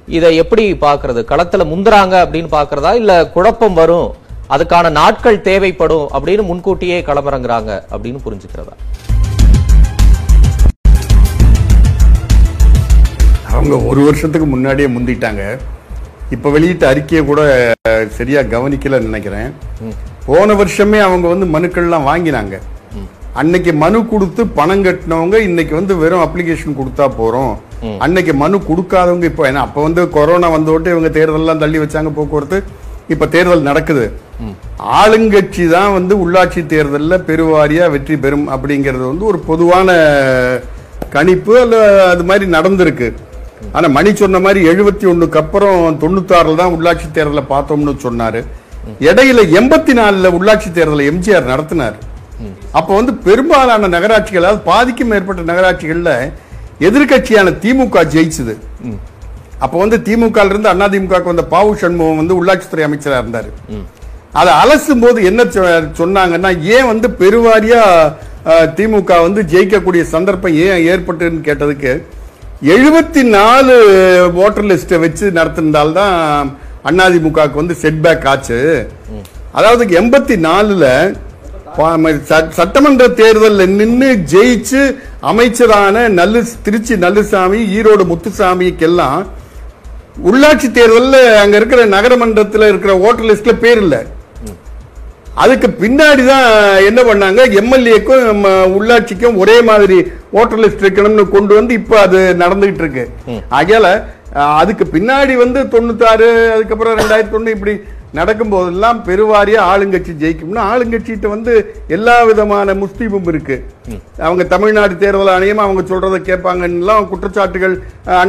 இதை 0.08 0.30
எப்படி 0.42 0.64
பாக்குறது 0.84 1.22
களத்துல 1.30 1.64
முந்துறாங்க 1.70 2.16
அப்படின்னு 2.24 2.50
பாக்குறதா 2.56 2.90
இல்ல 3.00 3.12
குழப்பம் 3.36 3.78
வரும் 3.80 4.10
அதுக்கான 4.56 4.92
நாட்கள் 4.98 5.38
தேவைப்படும் 5.48 6.06
அப்படின்னு 6.16 6.44
முன்கூட்டியே 6.50 6.98
களமிறங்குறாங்க 7.08 7.72
அப்படின்னு 7.94 8.20
புரிஞ்சுக்கிறதா? 8.26 8.76
அவங்க 13.54 13.76
ஒரு 13.90 14.04
வருஷத்துக்கு 14.08 14.48
முன்னாடியே 14.54 14.90
முந்திட்டாங்க. 14.96 15.44
இப்ப 16.36 16.52
வெளியிட்ட 16.56 16.86
அறிக்கையை 16.92 17.24
கூட 17.26 17.42
சரியா 18.20 18.42
கவனிக்கலன்னு 18.54 19.10
நினைக்கிறேன். 19.10 19.50
போன 20.30 20.54
வருஷமே 20.62 21.00
அவங்க 21.08 21.28
வந்து 21.34 21.48
மனுக்கள்லாம் 21.56 22.10
வாங்கினாங்க. 22.12 22.56
அன்னைக்கு 23.42 23.72
மனு 23.84 24.00
கொடுத்து 24.12 24.42
பணம் 24.60 24.84
கட்டினவங்க 24.86 25.38
இன்னைக்கு 25.50 25.74
வந்து 25.80 25.94
வெறும் 26.02 26.26
அப்ளிகேஷன் 26.26 26.78
கொடுத்தா 26.82 27.06
போறோம். 27.22 27.56
அன்னைக்கு 28.06 28.34
மனு 28.42 28.58
கொடுக்காதவங்க 28.70 29.26
இப்போ 29.32 29.44
ஏன்னா 29.50 29.62
அப்ப 29.68 29.80
வந்து 29.88 30.02
கொரோனா 30.18 30.48
வந்தோட்டு 30.56 30.94
இவங்க 30.94 31.10
தேர்தலெல்லாம் 31.18 31.62
தள்ளி 31.64 31.78
வச்சாங்க 31.84 32.12
போக்குவரத்து. 32.18 32.58
இப்ப 33.14 33.28
தேர்தல் 33.36 33.68
நடக்குது. 33.70 34.06
ஆளுங்கட்சி 35.02 35.66
தான் 35.76 35.92
வந்து 35.98 36.14
உள்ளாட்சி 36.24 36.62
தேர்தல்ல 36.74 37.18
பெருவாரியா 37.28 37.86
வெற்றி 37.96 38.16
பெறும் 38.24 38.48
அப்படிங்கிறது 38.56 39.06
வந்து 39.12 39.26
ஒரு 39.32 39.40
பொதுவான 39.50 39.90
கணிப்பு 41.16 41.54
அல்ல 41.64 41.76
அது 42.14 42.24
மாதிரி 42.30 42.46
நடந்திருக்கு. 42.56 43.08
ஆனா 43.76 43.88
மணி 43.98 44.12
சொன்ன 44.22 44.40
மாதிரி 44.46 44.60
எழுபத்தி 44.72 45.06
ஒண்ணுக்கு 45.12 45.40
அப்புறம் 45.42 45.80
தொண்ணூத்தாறுல 46.02 46.60
தான் 46.62 46.74
உள்ளாட்சி 46.78 47.08
தேர்தலை 47.18 47.44
பார்த்தோம்னு 47.54 47.94
சொன்னாரு. 48.08 48.42
இடையில 49.10 49.44
எண்பத்தி 49.60 49.94
நாலுல 50.00 50.32
உள்ளாட்சி 50.38 50.70
தேர்தலை 50.80 51.06
எம்ஜிஆர் 51.12 51.52
நடத்தினார். 51.54 51.96
அப்ப 52.80 52.90
வந்து 53.00 53.14
பெரும்பாலான 53.28 53.88
நகராட்சிகள் 53.96 54.44
அதாவது 54.44 54.62
பாதிக்கும் 54.72 55.12
மேற்பட்ட 55.12 55.44
நகராட்சிகள்ல 55.52 56.12
எதிர்க்கட்சியான 56.88 57.54
திமுக 57.64 58.04
ஜெயிச்சது. 58.16 58.54
அப்ப 59.66 59.76
வந்து 59.84 59.98
திமுக 60.08 60.46
இருந்து 60.50 60.70
அதிமுக 60.88 61.22
வந்த 61.32 61.46
பாவு 61.54 61.72
சண்முகம் 61.84 62.20
வந்து 62.22 62.38
உள்ளாட்சித்துறை 62.40 62.86
அமைச்சரா 62.88 63.20
இருந்தாரு. 63.24 63.52
அதை 64.40 64.52
அலசும் 64.62 65.04
போது 65.04 65.20
என்ன 65.30 65.42
சொன்னாங்கன்னா 66.00 66.50
ஏன் 66.76 66.90
வந்து 66.92 67.08
பெருவாரியா 67.22 67.84
திமுக 68.78 69.22
வந்து 69.28 69.42
ஜெயிக்கக்கூடிய 69.54 70.04
சந்தர்ப்பம் 70.16 70.58
ஏன் 70.66 70.84
ஏற்பட்டுன்னு 70.92 71.48
கேட்டதுக்கு 71.48 71.94
எழுபத்தி 72.74 73.22
நாலு 73.38 73.76
ஓட்டர் 74.44 74.68
லிஸ்ட்டை 74.72 75.00
வச்சு 75.06 75.26
நடத்திருந்தால்தான் 75.38 76.52
அதிமுகவுக்கு 77.06 77.62
வந்து 77.62 77.76
செட்பேக் 77.84 78.28
ஆச்சு. 78.32 78.60
அதாவது 79.58 79.84
எண்பத்தி 80.00 80.36
நாலுல 80.46 80.86
சட்டமன்ற 82.56 83.06
தேர்தலில் 83.18 83.74
நின்று 83.78 84.10
ஜெயிச்சு 84.32 84.82
அமைச்சரான 85.24 86.08
நல்லு 86.18 86.42
திருச்சி 86.66 86.94
நல்லுசாமி 86.98 87.60
ஈரோடு 87.78 88.04
முத்துசாமிக்கெல்லாம் 88.12 89.22
உள்ளாட்சி 90.26 90.68
தேர்தல்ல 90.72 91.16
அங்க 91.40 91.56
இருக்கிற 91.58 91.82
நகரமன்றத்தில் 91.94 92.70
இருக்கிற 92.70 92.94
ஓட்டர் 93.06 93.30
லிஸ்ட்ல 93.30 93.54
பேர் 93.64 93.82
இல்ல. 93.82 93.96
அதுக்கு 95.44 95.68
பின்னாடி 95.80 96.24
தான் 96.26 96.46
என்ன 96.90 97.00
பண்ணாங்க? 97.08 97.42
எம்எல்ஏக்கும் 97.60 98.46
உள்ளாட்சிக்கும் 98.78 99.40
ஒரே 99.42 99.58
மாதிரி 99.62 99.98
ஓட்டர் 100.34 100.62
லிஸ்ட் 100.64 100.84
இருக்கணும்னு 100.84 101.26
கொண்டு 101.34 101.54
வந்து 101.58 101.74
இப்ப 101.74 101.98
அது 102.02 102.20
நடந்துகிட்டு 102.44 102.84
இருக்கு. 102.84 103.04
ஆகையால 103.58 103.88
அதுக்கு 104.60 104.86
பின்னாடி 104.94 105.34
வந்து 105.38 105.60
தொண்ணூத்தாறு 105.74 106.26
அதுக்கப்புறம் 106.54 106.98
ரெண்டாயிரத்தி 107.02 107.38
ஒண்ணு 107.38 107.56
இப்படி 107.56 107.74
நடக்கும் 108.18 108.52
போதெல்லாம் 108.54 109.00
பெருவாரியா 109.08 109.62
ஆளுங்கட்சி 109.72 110.14
ஜெயிக்கும்னா 110.24 110.64
ஆளுங்கட்சிகிட்ட 110.72 111.28
வந்து 111.36 111.54
எல்லா 111.96 112.16
விதமான 112.30 112.76
முஸ்தீபும் 112.82 113.30
இருக்கு. 113.32 113.58
அவங்க 114.28 114.44
தமிழ்நாடு 114.54 114.94
தேர்தல் 115.04 115.32
ஆணையம் 115.36 115.64
அவங்க 115.66 115.82
சொல்றதை 115.92 116.20
கேட்பாங்கலாம் 116.30 117.10
குற்றச்சாட்டுகள் 117.12 117.76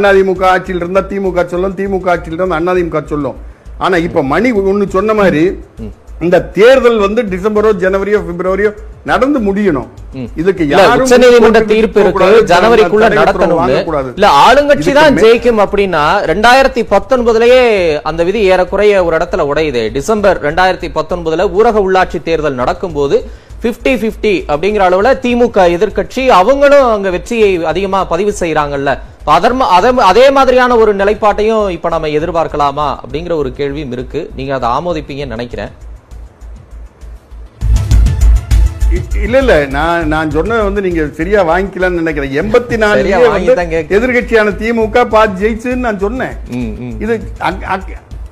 அதிமுக 0.09 0.45
ஆட்சியில் 0.55 0.83
இருந்தா 0.83 1.03
திமுக 1.11 1.45
சொல்லும் 1.53 1.77
திமுக 1.81 2.09
ஆட்சியில் 2.15 2.39
இருந்தா 2.41 2.73
அதிமுக 2.75 3.03
சொல்லும். 3.13 3.39
ஆனா 3.85 3.97
இப்ப 4.09 4.23
மணி 4.33 4.51
ஒண்ணு 4.73 4.87
சொன்ன 4.97 5.15
மாதிரி 5.21 5.45
இந்த 6.21 6.43
தேர்தல் 6.43 6.99
வந்து 6.99 7.23
டிசம்பரோ 7.23 7.73
ஜனவரியோ 7.81 8.23
பிப்ரவரியோ 8.29 8.73
நடந்து 9.05 9.39
முடியணும். 9.41 9.87
இதுக்கு 10.37 10.69
உச்சநீதிமன்ற 11.03 11.41
முன்கூட்டி 11.41 11.75
தீர்ப்பு 11.75 12.01
இருக்கு. 12.01 12.25
ஜனவரிக்குள்ள 12.55 13.09
வாங்கக்கூடாது. 13.61 14.13
இல்ல 14.15 14.29
ஆளுங்கட்சி 14.47 14.93
தான் 14.93 15.15
ஜெயிக்கும் 15.23 15.59
அப்படின்னா 15.59 16.05
ரெண்டாயிரத்தி 16.33 16.87
பத்தொன்பதுலயே 16.91 18.01
அந்த 18.03 18.25
விதி 18.25 18.43
ஏறக்குறைய 18.43 19.05
ஒரு 19.05 19.17
இடத்துல 19.17 19.53
உடையுது. 19.55 19.93
டிசம்பர் 19.93 20.43
ரெண்டாயிரத்தி 20.43 20.91
பத்தொன்பதுல 20.95 21.51
ஊரக 21.51 21.81
உள்ளாட்சி 21.81 22.23
தேர்தல் 22.23 22.55
நடக்கும்போது 22.55 23.31
50 23.63 23.97
50 23.97 24.45
அப்படிங்கிற 24.49 24.83
அளவுல 24.89 25.19
திமுக 25.23 25.57
எதிர்க்கட்சி 25.77 26.27
அவங்களும் 26.27 26.85
அங்க 26.85 27.11
வெற்றியை 27.11 27.65
அதிகமா 27.65 28.05
பதிவு 28.05 28.35
செய்யறாங்கல்ல 28.41 28.99
அதர்ம- 29.27 29.71
அதே- 29.79 29.95
அதே 29.95 30.31
மாதிரியான 30.31 30.77
ஒரு 30.77 30.97
நிலைப்பாட்டையும் 30.97 31.71
இப்ப 31.71 31.89
நம்ம 31.89 32.07
எதிர்பார்க்கலாமா 32.07 32.97
அப்படிங்கிற 33.01 33.35
ஒரு 33.35 33.53
கேள்வியும் 33.53 33.93
இருக்கு. 33.93 34.31
நீங்க 34.37 34.55
அதை 34.55 34.69
ஆமோதிப்பீங்கன்னு 34.69 35.27
நினைக்கிறேன். 35.27 35.69
இல்ல 39.27 39.37
இல்ல 39.43 39.55
நான் 39.77 40.09
நான் 40.13 40.33
சொன்னதை 40.35 40.63
வந்து 40.67 40.83
நீங்க 40.87 41.03
சரியா 41.19 41.41
வாங்கிக்கலாம்னு 41.49 42.01
நினைக்கிறேன். 42.03 42.35
எண்பத்தி 42.41 42.77
கேக்குறேன். 43.71 43.95
எதிர்கட்சியான 43.97 44.53
திமுக 44.61 45.03
பாத்து 45.15 45.41
ஜெயிச்சுன்னு 45.43 45.87
நான் 45.87 46.03
சொன்னேன். 46.05 46.37
இது 47.05 47.15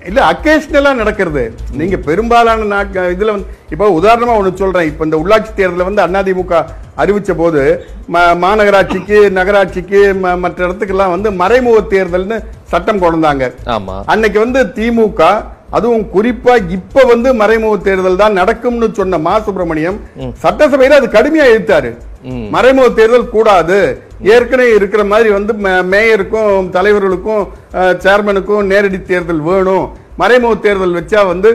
இல்ல 0.09 0.21
அக்கேஷனலா 0.31 0.91
நடக்கிறது. 1.01 1.43
நீங்க 1.81 1.97
பெரும்பாலான 2.07 2.67
நாட்க 2.73 3.05
இதுல 3.15 3.35
வந்து 3.35 3.53
இப்போ 3.75 3.87
உதாரணமா 3.99 4.37
ஒண்ணு 4.41 4.61
சொல்றேன். 4.63 4.89
இப்ப 4.91 5.09
இந்த 5.09 5.19
உள்ளாட்சி 5.23 5.53
தேர்தலில் 5.61 5.89
வந்து 5.89 6.05
அதிமுக 6.23 6.55
அறிவிச்ச 7.03 7.33
போது 7.43 7.63
மாநகராட்சிக்கு 8.45 9.19
நகராட்சிக்கு 9.39 10.01
மற்ற 10.45 10.59
இடத்துக்கெல்லாம் 10.67 11.15
வந்து 11.15 11.31
மறைமுக 11.43 11.81
தேர்தல்னு 11.95 12.39
சட்டம் 12.73 13.03
கொண்டாங்க 13.05 13.49
அன்னைக்கு 14.15 14.39
வந்து 14.45 14.63
திமுக 14.79 15.33
அதுவும் 15.77 16.07
குறிப்பா 16.15 16.55
இப்ப 16.77 17.05
வந்து 17.13 17.29
மறைமுக 17.43 17.77
தேர்தல் 17.89 18.21
தான் 18.23 18.39
நடக்கும்னு 18.41 18.89
சொன்ன 18.99 19.19
மா 19.27 19.35
சுப்பிரமணியம் 19.47 19.99
சட்டசபையில 20.45 20.99
அது 21.01 21.09
கடுமையா 21.17 21.47
எதிர்த்தாரு 21.53 21.93
மறைமுக 22.55 22.89
தேர்தல் 22.99 23.33
கூடாது. 23.35 23.79
ஏற்கனவே 24.35 24.71
இருக்கிற 24.79 25.03
மாதிரி 25.13 25.29
வந்து 25.37 25.53
மேயருக்கும் 25.93 26.69
தலைவர்களுக்கும் 26.77 27.45
சேர்மனுக்கும் 28.05 28.69
நேரடி 28.73 28.99
தேர்தல் 29.11 29.43
வேணும். 29.49 29.87
மறைமுக 30.21 30.55
தேர்தல் 30.67 30.97
வச்சா 30.99 31.21
வந்து 31.33 31.51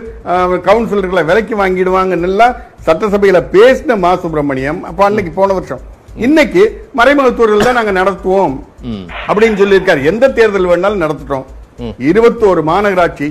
கவுன்சிலர்களை 0.68 1.24
விலைக்கு 1.30 1.56
வாங்கிடுவாங்கன்னு 1.62 2.50
சட்டசபையில 2.88 3.40
பேசின 3.56 3.98
மா 4.04 4.12
சுப்பிரமணியம். 4.24 4.80
அப்ப 4.90 5.06
அன்னைக்கு 5.08 5.32
போன 5.40 5.54
வருஷம். 5.58 5.84
இன்னைக்கு 6.28 6.64
மறைமுக 7.00 7.30
தேர்தல் 7.40 7.68
தான் 7.68 7.80
நாங்க 7.80 7.94
நடத்துவோம். 8.02 8.56
அப்படின்னு 9.30 9.60
சொல்லியிருக்காரு. 9.62 10.02
எந்த 10.12 10.32
தேர்தல் 10.40 10.70
வேணாலும் 10.72 11.04
நடத்துட்டோம். 11.06 11.46
இருபத்தோரு 12.10 12.62
மாநகராட்சி 12.72 13.28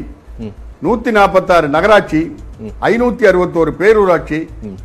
நூத்தி 0.84 1.10
நாற்பத்தாறு 1.16 1.68
நகராட்சி 1.76 2.20
ஐநூத்தி 2.88 3.24
அறுபத்தோரு 3.30 3.70
பேரூராட்சி. 3.80 4.38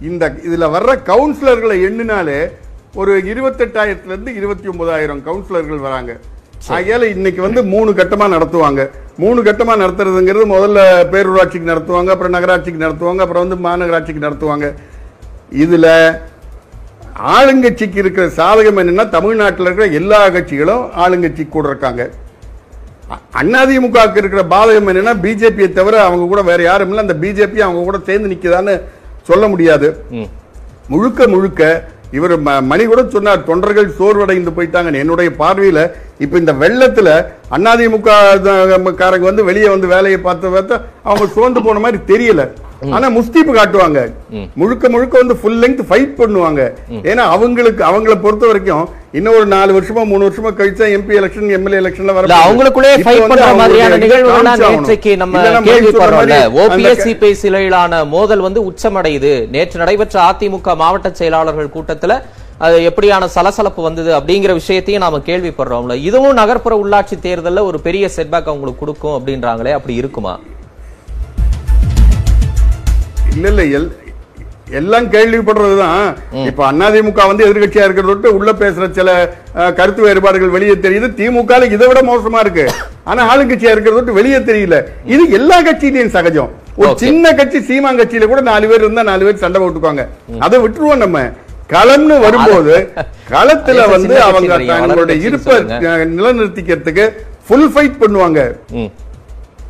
இந்த 0.10 0.24
இதுல 0.48 0.68
வர்ற 0.76 0.92
கவுன்சிலர்களை 1.10 1.78
எண்ணினாலே 1.88 2.40
ஒரு 3.02 3.14
இருபத்தெட்டாயிரத்துல 3.32 4.14
இருந்து 4.14 4.32
இருபத்தி 4.40 4.68
ஒன்பதாயிரம் 4.72 5.22
கவுன்சிலர்கள் 5.28 5.84
வராங்க. 5.86 6.14
ஆகையால 6.76 7.08
இன்னைக்கு 7.16 7.42
வந்து 7.46 7.62
மூணு 7.74 7.92
கட்டமா 8.00 8.28
நடத்துவாங்க. 8.36 8.82
மூணு 9.24 9.40
கட்டமா 9.44 9.74
நடத்துறதுங்கிறது 9.84 10.46
முதல்ல 10.54 10.80
பேரூராட்சிக்கு 11.14 11.72
நடத்துவாங்க 11.74 12.12
அப்புறம் 12.16 12.36
நகராட்சிக்கு 12.38 12.84
நடத்துவாங்க 12.86 13.24
அப்புறம் 13.26 13.46
வந்து 13.48 13.60
மாநகராட்சிக்கு 13.68 14.26
நடத்துவாங்க. 14.28 14.68
இதுல 15.64 15.88
ஆளுங்கட்சிக்கு 17.38 18.00
இருக்கிற 18.04 18.26
சாதகம் 18.42 18.80
என்னன்னா 18.84 19.08
தமிழ்நாட்டில் 19.18 19.68
இருக்கிற 19.68 19.88
எல்லா 20.02 20.22
கட்சிகளும் 20.36 20.86
ஆளுங்கட்சி 21.06 21.44
கூட 21.56 21.68
இருக்காங்க. 21.74 22.04
அதிமுகவுக்கு 23.40 24.20
இருக்கிற 24.22 24.42
பாதகம் 24.54 24.90
என்னன்னா 24.92 25.14
பிஜேபியை 25.26 25.70
தவிர 25.80 25.96
அவங்க 26.08 26.26
கூட 26.32 26.42
வேற 26.52 26.62
யாரும் 26.70 26.92
இல்லை. 26.92 27.04
அந்த 27.06 27.16
பிஜேபி 27.24 27.60
அவங்க 27.66 27.82
கூட 27.90 27.98
சேர்ந்து 28.10 28.32
நிக்குதான்னு 28.34 28.74
சொல்ல 29.30 29.48
முடியாது. 29.54 29.88
முழுக்க 30.94 31.28
முழுக்க 31.34 31.62
இவர் 32.18 32.34
மணி 32.72 32.84
கூட 32.86 33.02
சொன்னார் 33.14 33.46
தொண்டர்கள் 33.50 33.88
சோர்வடைந்து 34.00 34.52
போயிட்டாங்க 34.58 35.00
என்னுடைய 35.04 35.30
பார்வையில 35.42 35.80
இப்ப 36.24 36.38
இந்த 36.38 36.53
வெள்ளத்துல 36.53 37.10
அதிமுக 37.58 38.10
த- 38.42 38.58
காரங்க 39.01 39.20
வந்து 39.22 39.44
வெளியே 39.44 39.70
வந்து 39.70 39.88
வேலையை 39.88 40.20
பார்த்து 40.20 40.50
பார்த்து 40.50 40.75
அவங்க 41.03 41.27
சோர்ந்து 41.34 41.63
போன 41.63 41.80
மாதிரி 41.80 42.00
தெரியல. 42.08 42.44
ஆனா 42.92 43.08
முஸ்தீப்பு 43.10 43.51
காட்டுவாங்க. 43.51 44.00
முழுக்க 44.56 44.89
முழுக்க 44.89 45.18
வந்து 45.18 45.36
ஃபுல் 45.36 45.60
லெங்த் 45.60 45.84
ஃபைட் 45.89 46.13
பண்ணுவாங்க. 46.18 46.62
ஏன்னா 47.03 47.24
அவங்களுக்கு 47.34 47.84
அவங்கள 47.84 48.15
பொறுத்த 48.22 48.46
வரைக்கும் 48.46 48.84
இன்னும் 49.12 49.36
ஒரு 49.36 49.46
நாலு 49.46 49.72
வருஷமா 49.74 50.06
மூணு 50.06 50.27
வருஷமா 50.27 50.51
கழிச்சா 50.51 50.86
எம்பி 50.94 51.13
எலெக்ஷன் 51.20 51.51
எம்எல்ஏ 51.51 51.80
எலெக்ஷன்ல 51.80 52.13
வர 52.13 52.27
அவங்களுக்குள்ளே 52.46 52.92
ஃபைட் 52.98 53.27
பண்ற 53.27 53.46
மாதிரியான 53.53 53.98
நிகழ்வுகள் 53.98 54.48
நேற்றைக்கு 54.75 55.18
நம்ம 55.18 55.38
கேள்விப்படுறோம்ல 55.70 56.38
ஓபிஎஸ் 56.63 57.03
இடையிலான 57.44 58.06
மோதல் 58.06 58.39
வந்து 58.39 58.62
உச்சமடையுது. 58.63 59.34
நேற்று 59.50 59.80
நடைபெற்ற 59.80 60.20
அதிமுக 60.30 60.75
மாவட்ட 60.75 61.10
செயலாளர்கள் 61.13 61.75
கூட்டத்துல 61.75 62.15
அது 62.63 62.93
எப்படியான 62.93 63.25
சலசலப்பு 63.25 63.84
வந்தது 63.84 64.17
அப்படிங்கிற 64.17 64.53
விஷயத்தையும் 64.53 65.03
நாம 65.03 65.17
கேள்விப்படுறோம்ல. 65.17 65.93
இதுவும் 65.93 66.34
நகர்ப்புற 66.34 66.75
உள்ளாட்சி 66.84 67.13
தேர்தல்ல 67.22 67.62
ஒரு 67.62 67.79
பெரிய 67.79 68.10
செட்பேக் 68.15 68.46
அவங்களுக்கு 68.46 68.79
கொடுக்கும் 68.79 69.12
அப்படின்றாங்களே 69.12 69.72
அப்படி 69.72 69.96
இருக்குமா? 69.96 70.39
இல்ல 73.34 73.63
இல்ல 73.63 73.77
எல்- 73.77 73.91
எல்லாம் 74.72 75.12
கேள்விப்படுறதுதான். 75.12 76.15
இப்ப 76.46 76.72
அதிமுக 76.72 77.27
வந்து 77.27 77.48
எதிர்க்கட்சியா 77.48 77.84
இருக்கிறத 77.88 78.25
உள்ள 78.27 78.51
பேசுற 78.51 78.91
சில 78.91 79.36
கருத்து 79.53 80.01
வேறுபாடுகள் 80.01 80.50
வெளியே 80.50 80.72
தெரியுது. 80.72 81.12
திமுக 81.12 81.72
இதை 81.72 81.88
விட 81.88 82.01
மோசமா 82.01 82.39
இருக்கு. 82.39 82.72
ஆனா 83.03 83.38
ஆளுங்கட்சியா 83.38 83.74
இருக்கிறத 83.75 84.12
வெளியே 84.12 84.38
தெரியல. 84.38 84.84
இது 85.05 85.29
எல்லா 85.29 85.62
கட்சியிலையும் 85.62 86.08
சகஜம். 86.08 86.51
ஒரு. 86.75 86.98
சின்ன 86.98 87.34
கட்சி 87.34 87.62
சீமான் 87.62 88.00
கட்சியில 88.00 88.27
கூட 88.27 88.41
நாலு 88.41 88.67
பேர் 88.67 88.79
இருந்தா 88.79 89.03
நாலு 89.03 89.25
பேர் 89.25 89.36
சண்டை 89.36 89.62
போட்டுக்குவாங்க. 89.62 90.08
அதை 90.39 90.60
விட்டுருவோம் 90.60 90.96
நம்ம. 90.96 91.32
களம்னு 91.74 92.15
வரும்போது 92.25 92.75
களத்துல 93.34 93.88
வந்து 93.96 94.15
அவங்க 94.27 94.58
தங்களுடைய 94.72 95.18
இருப்பை 95.27 95.58
நிலைநிறுத்திக்கிறதுக்கு 96.18 97.06
ஃபுல் 97.48 97.70
ஃபைட் 97.74 98.01
பண்ணுவாங்க. 98.03 98.42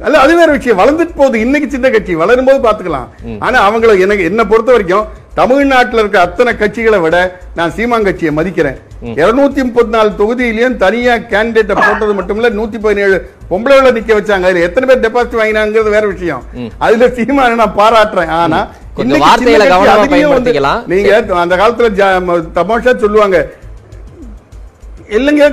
அல்ல 0.06 0.22
அது 0.26 0.34
வேற 0.40 0.50
விஷயம். 0.56 0.80
வளர்ந்துட்டு 0.80 1.14
போகுது. 1.20 1.38
இன்னைக்கு 1.46 1.68
சின்ன 1.74 1.88
கட்சி. 1.90 2.14
வளரும் 2.22 2.48
போது 2.48 2.60
பாத்துக்கலாம் 2.66 3.10
ஆனா 3.46 3.58
அவங்கள 3.68 3.92
எனக்கு 4.06 4.24
என்ன 4.30 4.42
பொறுத்த 4.52 4.72
வரைக்கும் 4.76 5.06
தமிழ்நாட்டுல 5.40 6.02
இருக்க 6.02 6.18
அத்தனை 6.26 6.52
கட்சிகளை 6.62 6.98
விட 7.04 7.18
நான் 7.58 7.74
சீமான் 7.76 8.08
கட்சியை 8.08 8.32
மதிக்கிறேன். 8.40 8.78
இருநூத்தி 9.22 9.62
முப்பத்தி 9.68 9.92
நாலு 9.96 10.10
தொகுதியிலயும் 10.20 10.76
தனியா 10.84 11.14
கேண்டிடேட்டை 11.32 11.76
போட்டது 11.80 12.14
மட்டும் 12.18 12.38
இல்ல 12.40 12.50
நூத்தி 12.60 12.78
பதினேழு 12.84 13.18
பொம்பளைகளை 13.52 13.92
நிக்க 13.98 14.12
வச்சாங்க. 14.20 14.46
அதுல 14.50 14.66
எத்தனை 14.68 14.88
பேர் 14.90 15.04
டெபாசிட் 15.06 15.40
வாங்கினாங்கிறது 15.42 15.96
வேற 15.98 16.06
விஷயம். 16.14 16.44
அதுல 16.86 17.08
சீமான 17.18 17.58
நான் 17.62 17.78
பாராட்டுறேன். 17.82 18.34
ஆனா 18.44 18.60
கொஞ்சம் 18.98 19.22
வார்த்தைகளை 19.26 19.66
கவனமா 19.74 20.08
பயன்படுத்திக்கலாம். 20.14 20.82
நீங்க 20.94 21.12
அந்த 21.44 21.56
காலத்துல 21.62 21.90
தமாஷா 22.58 22.94
சொல்லுவாங்க. 23.04 23.38
இல்லைங்க 25.18 25.46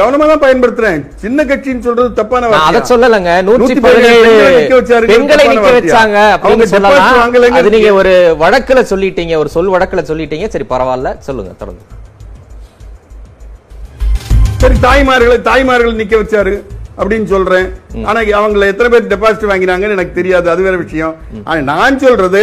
கவனமா 0.00 0.26
தான் 0.30 0.42
பயன்படுத்துறேன். 0.44 1.00
சின்ன 1.22 1.44
கட்சின்னு 1.48 1.84
சொல்றது 1.86 2.10
தப்பான 2.18 2.50
அதை? 2.58 2.80
சொல்லலங்க. 2.90 3.30
நூத்தி 3.48 3.74
பதினேழு 3.86 4.28
பெண்களை 5.12 5.44
நிக்க? 5.52 5.72
வச்சாங்க 5.78 6.18
அப்படின்னு 6.34 6.68
சொல்லலாம். 6.74 7.56
அது 7.60 7.72
நீங்க 7.74 7.90
ஒரு 8.00 8.12
வழக்குல 8.44 8.82
சொல்லிட்டீங்க 8.92 9.36
ஒரு 9.42 9.52
சொல் 9.56 9.72
வழக்குல 9.74 10.04
சொல்லிட்டீங்க. 10.10 10.48
சரி 10.54 10.66
பரவாயில்ல. 10.74 11.10
சொல்லுங்க 11.28 11.52
தொடர்ந்து. 11.62 11.84
சரி 14.62 14.78
தாய்மார்களை 14.86 15.38
தாய்மார்கள் 15.50 16.00
நிக்க 16.02 16.14
வச்சாரு. 16.22 16.54
அப்படின்னு 17.00 17.28
சொல்றேன். 17.34 17.68
ஆனா 18.08 18.20
அவங்கள 18.40 18.66
எத்தனை 18.72 18.90
பேர் 18.92 19.10
டெபாசிட் 19.12 19.50
வாங்கினாங்கன்னு 19.52 19.96
எனக்கு 19.96 20.18
தெரியாது. 20.20 20.46
அது 20.50 20.62
வேற 20.62 20.76
விஷயம். 20.76 21.14
ஆனா 21.44 21.60
நான் 21.72 21.98
சொல்றது 22.04 22.42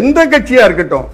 எந்த 0.00 0.26
கட்சியா 0.26 0.64
இருக்கட்டும் 0.68 1.06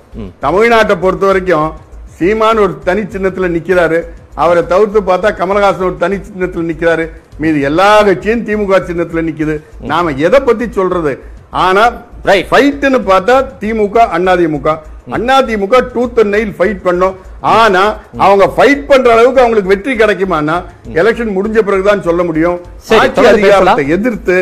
தமிழ்நாட்டை 0.42 0.96
பொறுத்த 1.04 1.24
வரைக்கும் 1.26 1.70
சீமான் 2.16 2.62
ஒரு 2.64 2.74
தனி 2.88 3.02
சின்னத்துல 3.14 3.48
நிக்கிறாரு. 3.56 4.00
அவரை 4.34 4.62
தவிர்த்து 4.66 5.00
பார்த்தா 5.00 5.30
கமலஹாசன் 5.40 5.88
ஒரு 5.88 5.96
தனி 6.04 6.16
சின்னத்துல 6.28 6.68
நிக்கிறாரு. 6.70 7.04
மீது 7.42 7.60
எல்லா 7.68 7.88
கட்சியும் 8.02 8.44
திமுக 8.46 8.80
சின்னத்துல 8.88 9.22
நிக்குது. 9.28 9.54
நாம 9.90 10.10
எதை 10.26 10.40
பத்தி 10.40 10.66
சொல்றது? 10.78 11.12
ஆனா 11.50 11.84
Right. 12.30 12.44
ஃபைட்னு 12.50 12.98
பார்த்தா 13.10 13.36
DMK 13.60 13.96
AIADMK 14.16 14.74
AIADMK 15.38 15.76
tooth 15.94 16.18
and 16.22 16.32
nail 16.34 16.52
fight 16.58 16.82
பண்ணோம். 16.84 17.14
ஆனா 17.60 17.82
அவங்க 18.24 18.44
ஃபைட் 18.56 18.84
பண்ற 18.90 19.08
அளவுக்கு 19.14 19.42
அவங்களுக்கு 19.42 19.72
வெற்றி 19.72 19.92
கிடைக்குமானா 20.02 20.56
எலெக்ஷன் 21.00 21.32
முடிஞ்ச 21.38 21.58
பிறகுதான் 21.68 22.04
சொல்ல 22.08 22.22
முடியும். 22.28 22.58
ஆட்சி 22.98 23.26
அதிகாரத்தை 23.32 23.84
எதிர்த்து 23.96 24.36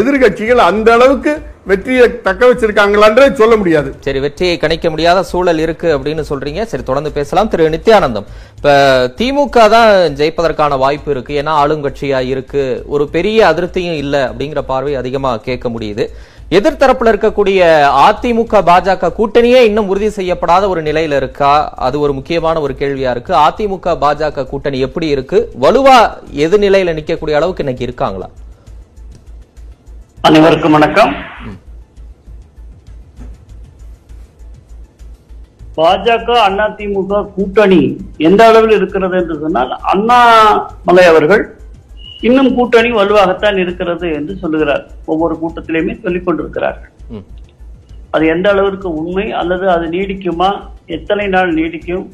எதிர்கட்சிகள் 0.00 0.60
அந்த 0.68 0.88
அளவுக்கு 0.96 1.32
வெற்றியை 1.70 2.06
தக்க 2.26 2.42
வச்சிருக்காங்களான்றே 2.48 3.26
சொல்ல 3.40 3.54
முடியாது. 3.60 3.90
சரி 4.06 4.20
வெற்றியை 4.24 4.54
கணிக்க 4.64 4.86
முடியாத 4.92 5.18
சூழல் 5.30 5.62
இருக்கு 5.64 5.88
அப்படின்னு 5.96 6.24
சொல்றீங்க. 6.30 6.62
சரி 6.70 6.84
தொடர்ந்து 6.90 7.12
பேசலாம். 7.18 7.50
திரு 7.52 7.68
நித்யானந்தம் 7.74 8.26
இப்ப 8.58 8.74
திமுக 9.18 9.66
தான் 9.76 9.90
ஜெயிப்பதற்கான 10.20 10.78
வாய்ப்பு 10.84 11.10
இருக்கு. 11.14 11.34
ஏன்னா 11.42 11.54
ஆளுங்கட்சியா 11.62 12.20
இருக்கு. 12.32 12.64
ஒரு 12.94 13.06
பெரிய 13.16 13.40
அதிருப்தியும் 13.50 14.00
இல்ல 14.04 14.16
அப்படிங்கிற 14.30 14.62
பார்வை 14.72 14.94
அதிகமா 15.02 15.32
கேட்க 15.48 15.68
முடியுது. 15.76 16.06
எதிர்த்தரப்புல 16.56 17.12
இருக்கக்கூடிய 17.12 17.58
அதிமுக 18.06 18.60
பாஜக 18.68 19.10
கூட்டணியே 19.18 19.60
இன்னும் 19.68 19.90
உறுதி 19.92 20.08
செய்யப்படாத 20.16 20.64
ஒரு 20.72 20.80
நிலையில 20.88 21.18
இருக்கா? 21.20 21.52
அது 21.86 21.96
ஒரு 22.04 22.12
முக்கியமான 22.18 22.60
ஒரு 22.64 22.74
கேள்வியா 22.80 23.10
இருக்கு. 23.14 23.32
அதிமுக 23.46 23.94
பாஜக 24.04 24.46
கூட்டணி 24.50 24.78
எப்படி 24.86 25.06
இருக்கு? 25.14 25.38
வலுவா 25.64 25.96
எது 26.46 26.58
நிலையில 26.64 26.94
நிக்கக்கூடிய 26.98 27.38
அளவுக்கு 27.40 27.64
இன்னைக்கு 27.64 27.86
இருக்காங்களா? 27.88 28.28
அனைவருக்கும் 30.28 30.76
வணக்கம். 30.78 31.12
பாஜக 35.78 36.28
அதிமுக 36.48 37.22
கூட்டணி 37.36 37.82
எந்த 38.28 38.40
அளவில் 38.50 38.76
இருக்கிறது 38.78 39.16
என்று 39.20 39.36
சொன்னால் 39.44 39.72
அண்ணாமலை 39.92 41.04
அவர்கள் 41.12 41.42
இன்னும் 42.26 42.50
கூட்டணி 42.56 42.90
வலுவாகத்தான் 42.98 43.56
இருக்கிறது 43.62 44.06
என்று 44.18 44.34
சொல்லுகிறார் 44.42 44.84
ஒவ்வொரு 45.12 45.34
கூட்டத்திலையுமே 45.42 45.94
சொல்லிக் 46.04 46.26
கொண்டிருக்கிறார்கள். 46.26 46.92
அது 48.14 48.24
எந்த 48.34 48.46
அளவிற்கு 48.54 48.88
உண்மை 49.00 49.26
அல்லது 49.40 49.66
அது 49.76 49.86
நீடிக்குமா 49.94 50.50
எத்தனை 50.96 51.26
நாள் 51.34 51.50
நீடிக்கும் 51.58 52.04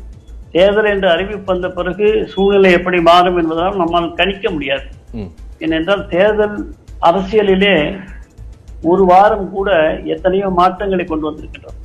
தேர்தல் 0.54 0.88
என்று 0.92 1.08
அறிவிப்பு 1.14 1.48
வந்த 1.50 1.68
பிறகு 1.76 2.06
சூழ்நிலை 2.32 2.70
எப்படி 2.78 2.98
மாறும் 3.10 3.38
என்பதால் 3.40 3.80
நம்மால் 3.82 4.08
கணிக்க 4.20 4.46
முடியாது. 4.54 4.86
ஏனென்றால் 5.64 6.02
தேர்தல் 6.14 6.56
அரசியலிலே 7.08 7.76
ஒரு 8.90 9.02
வாரம் 9.10 9.46
கூட 9.56 9.70
எத்தனையோ 10.14 10.48
மாற்றங்களை 10.60 11.04
கொண்டு 11.04 11.28
வந்திருக்கின்றோம். 11.28 11.78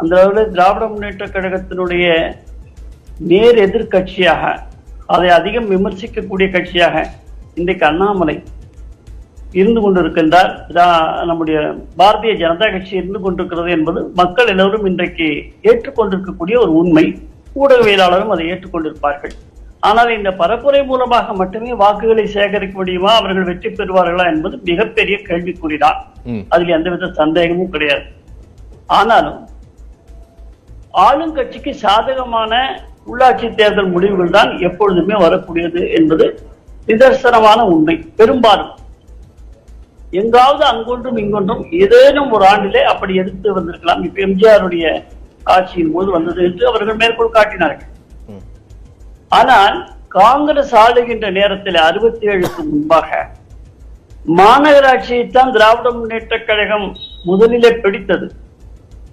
அந்த 0.00 0.12
அளவில் 0.20 0.52
திராவிட 0.54 0.84
முன்னேற்ற 0.92 1.26
கழகத்தினுடைய 1.34 2.06
நேர் 3.30 3.58
எதிர்க்கட்சியாக 3.66 4.54
அதை 5.14 5.28
அதிகம் 5.38 5.68
விமர்சிக்கக்கூடிய 5.74 6.46
கட்சியாக 6.54 6.96
இன்றைக்கு 7.60 7.84
அண்ணாமலை 7.88 8.36
இருந்து 9.60 9.80
கொண்டிருக்கின்றார். 9.82 10.50
நம்முடைய 11.28 11.58
பாரதிய 12.00 12.32
ஜனதா 12.42 12.66
கட்சி 12.72 12.92
இருந்து 13.00 13.20
கொண்டிருக்கிறது 13.24 13.70
என்பது 13.76 14.00
மக்கள் 14.20 14.50
எல்லோரும் 14.54 14.88
இன்றைக்கு 14.90 15.28
ஏற்றுக்கொண்டிருக்கக்கூடிய 15.70 16.56
ஒரு 16.64 16.72
உண்மை. 16.80 17.04
ஊடகவியலாளரும் 17.60 18.32
அதை 18.34 18.44
ஏற்றுக்கொண்டிருப்பார்கள். 18.52 19.34
ஆனால் 19.88 20.10
இந்த 20.16 20.30
பரப்புரை 20.40 20.82
மூலமாக 20.90 21.34
மட்டுமே 21.40 21.72
வாக்குகளை 21.82 22.24
சேகரிக்க 22.36 22.74
முடியுமா? 22.80 23.10
அவர்கள் 23.20 23.48
வெற்றி 23.50 23.70
பெறுவார்களா 23.70 24.24
என்பது 24.32 24.54
மிகப்பெரிய 24.70 25.16
கேள்விக்குறிதான். 25.28 25.98
அதில் 26.54 26.74
எந்தவித 26.76 27.10
சந்தேகமும் 27.20 27.72
கிடையாது. 27.74 28.04
ஆனாலும் 28.98 29.40
ஆளுங்கட்சிக்கு 31.06 31.72
சாதகமான 31.84 32.52
உள்ளாட்சி 33.10 33.46
தேர்தல் 33.60 33.92
முடிவுகள் 33.94 34.36
தான் 34.38 34.50
எப்பொழுதுமே 34.68 35.16
வரக்கூடியது 35.24 35.82
என்பது 35.98 36.26
நிதர்சனமான 36.88 37.60
உண்மை. 37.74 37.96
பெரும்பாலும் 38.18 38.72
எங்காவது 40.20 40.64
அங்கொன்றும் 40.72 41.18
இங்கொன்றும் 41.22 41.62
ஏதேனும் 41.82 42.30
ஒரு 42.36 42.44
ஆண்டிலே 42.50 42.82
அப்படி 42.92 43.12
எதிர்த்து 43.22 43.56
வந்திருக்கலாம். 43.56 44.02
இப்ப 44.06 44.20
எம்ஜிஆருடைய 44.26 44.84
ஆட்சியின் 45.54 45.92
போது 45.96 46.08
வந்தது 46.16 46.40
என்று 46.48 46.64
அவர்கள் 46.70 47.00
மேற்கோள் 47.02 47.36
காட்டினார்கள். 47.36 47.92
ஆனால் 49.38 49.76
காங்கிரஸ் 50.20 50.74
ஆளுகின்ற 50.82 51.26
நேரத்தில் 51.38 51.78
அறுபத்தி 51.88 52.26
ஏழுக்கு 52.32 52.62
முன்பாக 52.70 53.08
மாநகராட்சியைத்தான் 54.38 55.52
திராவிட 55.56 55.88
முன்னேற்ற 55.98 56.34
கழகம் 56.48 56.86
முதலிலே 57.28 57.70
பிடித்தது. 57.82 58.26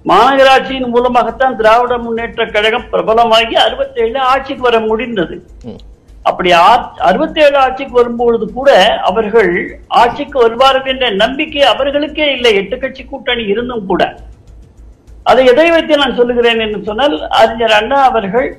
மாநகராட்சியின் 0.09 0.91
மூலமாகத்தான் 0.93 1.55
திராவிட 1.59 1.93
முன்னேற்ற 2.05 2.41
கழகம் 2.55 2.87
பிரபலமாகி 2.91 3.55
அறுபத்தி 3.65 3.99
ஏழு 4.03 4.19
ஆட்சிக்கு 4.31 4.63
வர 4.67 4.77
முடிந்தது. 4.89 5.35
அப்படி 6.29 6.49
அறுபத்தி 7.09 7.39
ஏழு 7.45 7.57
ஆட்சிக்கு 7.63 7.95
வரும்பொழுது 7.99 8.45
கூட 8.57 8.69
அவர்கள் 9.09 9.51
ஆட்சிக்கு 10.01 10.37
வருவார்கள் 10.43 10.91
என்ற 10.93 11.07
நம்பிக்கை 11.23 11.63
அவர்களுக்கே 11.73 12.27
இல்லை. 12.35 12.51
எட்டு 12.61 12.77
கட்சி 12.83 13.03
கூட்டணி 13.03 13.43
இருந்தும் 13.53 13.87
கூட. 13.91 14.03
அதை 15.31 15.43
எதை 15.53 15.67
வைத்து 15.73 15.99
நான் 16.03 16.17
சொல்லுகிறேன் 16.19 16.63
என்று 16.65 16.79
சொன்னால் 16.89 17.15
அறிஞர் 17.41 17.77
அண்ணா 17.79 17.99
அவர்கள் 18.09 18.49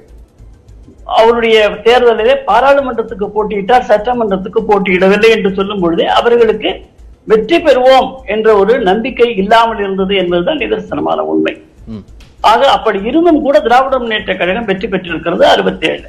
அவருடைய 1.20 1.56
தேர்தலிலே 1.86 2.34
பாராளுமன்றத்துக்கு 2.50 3.26
போட்டியிட்டார் 3.34 3.88
சட்டமன்றத்துக்கு 3.90 4.60
போட்டியிடவில்லை 4.70 5.30
என்று 5.36 5.50
சொல்லும் 5.58 5.82
பொழுது 5.84 6.04
அவர்களுக்கு 6.18 6.70
வெற்றி 7.26 7.56
பெறுவோம் 7.58 8.10
என்ற 8.26 8.48
ஒரு 8.56 8.74
நம்பிக்கை 8.88 9.28
இல்லாமல் 9.42 9.80
இருந்தது 9.80 10.14
என்பதுதான் 10.16 10.60
நிதர்சனமான 10.62 11.18
உண்மை. 11.30 11.54
ஆக 12.44 12.60
அப்படி 12.72 12.98
இருந்தும் 13.08 13.42
கூட 13.42 13.56
திராவிட 13.60 13.94
முன்னேற்ற 13.98 14.32
கழகம் 14.34 14.68
வெற்றி 14.68 14.86
பெற்றிருக்கிறது 14.88 15.44
அறுபத்தி 15.48 15.86
ஏழு 15.90 16.08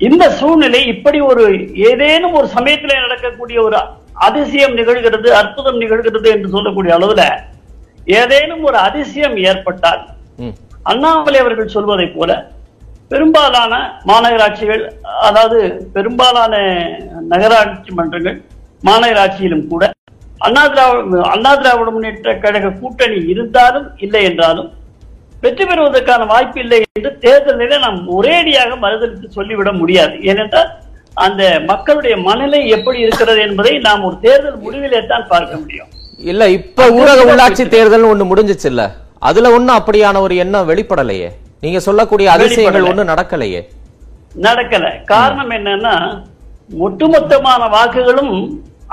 இந்த 0.00 0.24
சூழ்நிலை 0.38 0.80
இப்படி 0.92 1.18
ஒரு 1.28 1.44
ஏதேனும் 1.88 2.36
ஒரு 2.38 2.48
சமயத்தில் 2.54 3.02
நடக்கக்கூடிய 3.02 3.58
ஒரு 3.62 3.78
அதிசயம் 4.26 4.76
நிகழ்கிறது 4.78 5.28
அற்புதம் 5.40 5.80
நிகழ்கிறது 5.82 6.28
என்று 6.34 6.48
சொல்லக்கூடிய 6.48 6.92
அளவுல 6.96 7.22
ஏதேனும் 8.16 8.64
ஒரு 8.68 8.78
அதிசயம் 8.78 9.36
ஏற்பட்டால். 9.50 10.02
அண்ணாமலை 10.86 11.38
அவர்கள் 11.40 11.74
சொல்வதைப் 11.76 12.16
போல 12.16 12.32
பெரும்பாலான 13.10 13.72
மாநகராட்சிகள் 14.06 14.82
அதாவது 15.28 15.58
பெரும்பாலான 15.92 16.54
நகராட்சி 17.32 17.92
மன்றங்கள் 17.94 18.38
மாநகராட்சியிலும் 18.82 19.66
கூட 19.68 19.84
அண்ணா 20.40 20.62
திராவிட 20.66 21.20
அண்ணா 21.34 21.54
திராவிட 21.54 21.90
முன்னேற்ற 21.90 22.32
கழக 22.38 22.72
கூட்டணி 22.80 23.18
இருந்தாலும் 23.32 23.86
இல்லை 23.96 24.22
என்றாலும் 24.24 24.68
வெற்றி 25.42 25.64
பெறுவதற்கான 25.64 26.26
வாய்ப்பு 26.26 26.58
இல்லை 26.60 26.78
என்று 26.96 27.10
தேர்தலிலே 27.24 27.78
நாம் 27.78 27.98
ஒரேடியாக 28.16 28.72
மறுதளித்து 28.84 29.28
சொல்லிவிட 29.28 29.70
முடியாது. 29.72 30.14
ஏனென்றால் 30.22 30.70
அந்த 31.16 31.42
மக்களுடைய 31.68 32.14
மனநிலை 32.16 32.68
எப்படி 32.68 32.98
இருக்கிறது 32.98 33.40
என்பதை 33.40 33.74
நாம் 33.78 34.04
ஒரு 34.04 34.16
தேர்தல் 34.20 34.62
முடிவிலே 34.64 35.00
தான் 35.06 35.26
பார்க்க 35.28 35.56
முடியும். 35.56 35.90
இல்ல 36.32 36.48
இப்ப 36.58 36.88
ஊரக 36.90 37.20
உள்ளாட்சி 37.30 37.68
தேர்தல் 37.68 38.10
ஒண்ணு 38.10 38.30
முடிஞ்சிச்சு 38.30 38.64
இல்ல 38.64 38.82
அதுல 39.28 39.50
ஒண்ணும் 39.50 39.78
அப்படியான 39.78 40.20
ஒரு 40.20 40.36
எண்ணம் 40.36 40.68
வெளிப்படலையே? 40.70 41.28
நீங்க 41.60 41.78
சொல்லக்கூடிய 41.80 42.26
அதிசயங்கள். 42.30 42.88
ஒண்ணும் 42.90 43.10
நடக்கலையே? 43.12 43.60
நடக்கல. 44.46 44.86
காரணம் 45.04 45.50
என்னன்னா 45.50 45.94
ஒட்டுமொத்தமான 46.86 47.68
வாக்குகளும் 47.68 48.34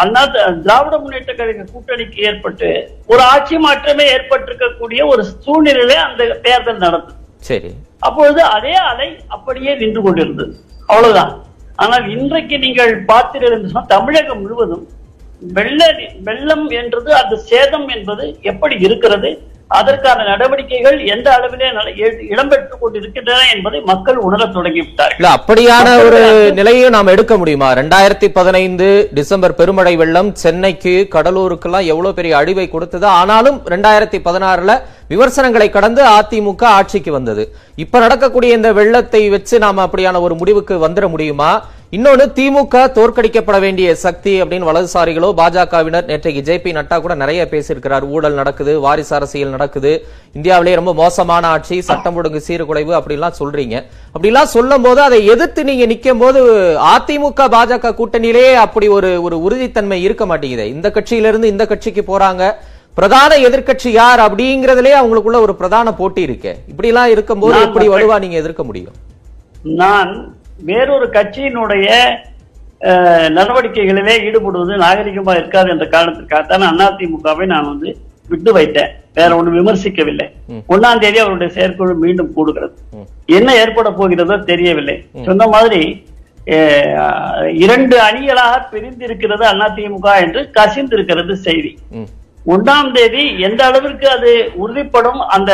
அண்ணா 0.01 0.21
திராவிட 0.65 0.95
முன்னேற்ற 1.01 1.32
கழக 1.39 1.65
கூட்டணிக்கு 1.73 2.19
ஏற்பட்டு 2.29 2.69
ஒரு 3.12 3.21
ஆட்சி 3.34 3.58
மாற்றமே 3.65 4.06
ஏற்பட்டிருக்கக்கூடிய 4.15 5.01
ஒரு 5.12 5.23
சூழ்நிலையிலே 5.45 5.97
அந்த 6.08 6.29
தேர்தல் 6.47 6.84
நடந்தது. 6.86 7.19
சரி. 7.49 7.71
அப்பொழுது 8.08 8.41
அதே 8.56 8.73
அலை 8.89 9.10
அப்படியே 9.36 9.71
நின்று 9.82 10.01
கொண்டிருந்தது. 10.01 10.53
அவ்வளவுதான். 10.91 11.34
ஆனால் 11.84 12.06
இன்றைக்கு 12.15 12.58
நீங்கள் 12.65 12.93
பார்த்தீர்கள் 13.12 13.88
தமிழகம் 13.93 14.41
முழுவதும் 14.43 14.84
வெள்ள 15.58 15.82
வெள்ளம் 16.27 16.67
என்றது 16.82 17.10
அந்த 17.21 17.36
சேதம் 17.49 17.88
என்பது 17.95 18.25
எப்படி 18.51 18.75
இருக்கிறது? 18.88 19.32
அதற்கான 19.67 20.23
நடவடிக்கைகள் 20.23 20.97
எந்த 21.13 21.28
அளவிலே 21.36 21.67
இடம்பெற்றுக் 22.32 22.82
கொண்டிருக்கின்றன 22.82 23.39
என்பதை 23.54 23.80
மக்கள் 23.82 24.17
உணரத் 24.17 24.56
தொடங்கிவிட்டார்கள். 24.56 25.28
அப்படியான 25.36 25.88
ஒரு 26.06 26.21
நிலையும் 26.60 26.93
நாம் 26.95 27.08
எடுக்க 27.08 27.38
முடியுமா? 27.38 27.73
ரெண்டாயிரத்தி 27.73 28.28
பதினைந்து 28.38 29.10
டிசம்பர் 29.13 29.56
பெருமழை 29.56 29.95
வெள்ளம் 29.95 30.36
சென்னைக்கு 30.36 31.08
கடலூருக்கெல்லாம் 31.15 31.89
எவ்வளவு 31.93 32.13
பெரிய 32.13 32.38
அழிவை 32.38 32.69
கொடுத்தது? 32.69 33.06
ஆனாலும் 33.06 33.60
ரெண்டாயிரத்தி 33.73 34.19
பதினாறுல 34.28 34.80
விமர்சனங்களை 35.08 35.69
கடந்து 35.69 36.04
அதிமுக 36.06 36.63
ஆட்சிக்கு 36.63 37.12
வந்தது. 37.12 37.56
இப்ப 37.76 37.99
நடக்கக்கூடிய 37.99 38.56
இந்த 38.56 38.73
வெள்ளத்தை 38.73 39.30
வச்சு 39.30 39.60
நாம 39.60 39.86
அப்படியான 39.88 40.21
ஒரு 40.21 40.36
முடிவுக்கு 40.36 40.88
வந்துட 40.88 41.10
முடியுமா? 41.10 41.52
இன்னொன்னு 41.95 42.25
திமுக 42.38 42.75
தோற்கடிக்கப்பட 42.95 43.58
வேண்டிய 43.63 43.88
சக்தி 44.03 44.32
அப்படின்னு 44.41 44.67
வலதுசாரிகளோ 44.69 45.27
பாஜகவினர் 45.39 46.08
நேற்றைக்கு 46.12 46.41
ஜே 46.47 46.56
பி 46.63 46.71
நட்டா 46.77 46.97
கூட 47.01 47.15
நிறைய 47.21 47.41
பேசியிருக்கிறார். 47.51 48.06
ஊழல் 48.15 48.38
நடக்குது 48.39 48.73
வாரிசு 48.86 49.13
அரசியல் 49.17 49.53
நடக்குது. 49.56 49.91
இந்தியாவிலே 50.38 50.73
ரொம்ப 50.79 50.93
மோசமான 51.01 51.47
ஆட்சி 51.56 51.77
சட்டம் 51.89 52.17
ஒழுங்கு 52.19 52.41
சீர்குலைவு 52.47 52.93
அப்படிலாம் 52.99 53.38
சொல்றீங்க. 53.41 53.75
அப்படிலாம் 54.15 54.51
சொல்லும் 54.56 54.86
போது 54.88 55.01
அதை 55.08 55.19
எதிர்த்து 55.34 55.67
நீங்க 55.69 55.88
நிக்கும் 55.93 56.21
போது 56.23 56.41
அதிமுக 56.95 57.49
பாஜக 57.58 57.93
கூட்டணியிலே 58.01 58.45
அப்படி 58.65 58.88
ஒரு 58.97 59.12
ஒரு 59.27 59.38
உறுதித்தன்மை 59.45 60.01
இருக்க 60.08 60.25
மாட்டேங்குதே. 60.32 60.67
இந்த 60.75 60.89
கட்சியிலிருந்து 60.97 61.53
இந்த 61.53 61.65
கட்சிக்கு 61.73 62.03
போறாங்க. 62.12 62.51
பிரதான 62.99 63.34
எதிர்க்கட்சி 63.47 63.91
யார் 64.01 64.27
அப்படிங்கறதுலயே 64.29 64.99
அவங்களுக்குள்ள 65.01 65.41
ஒரு 65.47 65.56
பிரதான 65.63 65.93
போட்டி 65.99 66.21
இருக்கு. 66.29 66.53
இப்படி 66.71 66.91
எல்லாம் 66.93 67.12
இருக்கும்போது 67.15 67.62
எப்படி 67.67 67.88
வலுவா 67.95 68.17
நீங்க 68.23 68.39
எதிர்க்க 68.45 68.63
முடியும்? 68.69 68.95
நான் 69.84 70.13
வேறொரு 70.69 71.08
கட்சியினுடைய 71.17 71.88
நடவடிக்கைகளிலே 73.38 74.15
ஈடுபடுவது 74.28 74.73
நாகரிகமா 74.86 75.34
இருக்காது 75.39 75.69
என்ற 75.73 75.86
காரணத்திற்காகத்தான் 75.93 76.65
அதிமுகவை 76.88 77.45
நான் 77.54 77.69
வந்து 77.71 77.89
விட்டு 78.32 78.52
வைத்தேன். 78.58 78.91
வேற 79.17 79.30
ஒண்ணு 79.38 79.52
விமர்சிக்கவில்லை. 79.58 80.26
ஒன்னாம் 80.73 81.02
தேதி 81.04 81.17
அவருடைய 81.23 81.49
செயற்குழு 81.58 81.93
மீண்டும் 82.04 82.34
கூடுகிறது. 82.36 82.73
என்ன 83.38 83.49
ஏற்பட 83.62 83.89
போகிறதோ 83.99 84.36
தெரியவில்லை. 84.52 84.97
சொன்ன 85.28 85.47
மாதிரி 85.54 85.82
இரண்டு 87.63 87.95
அணிகளாக 88.08 88.54
பிரிந்திருக்கிறது 88.71 89.45
அதிமுக 89.52 90.08
என்று 90.26 90.41
கசிந்திருக்கிறது 90.58 91.36
செய்தி. 91.47 91.71
ஒன்றாம் 92.54 92.91
தேதி 92.97 93.23
எந்த 93.47 93.62
அளவிற்கு 93.69 94.08
அது 94.15 94.32
உறுதிப்படும் 94.63 95.21
அந்த 95.36 95.52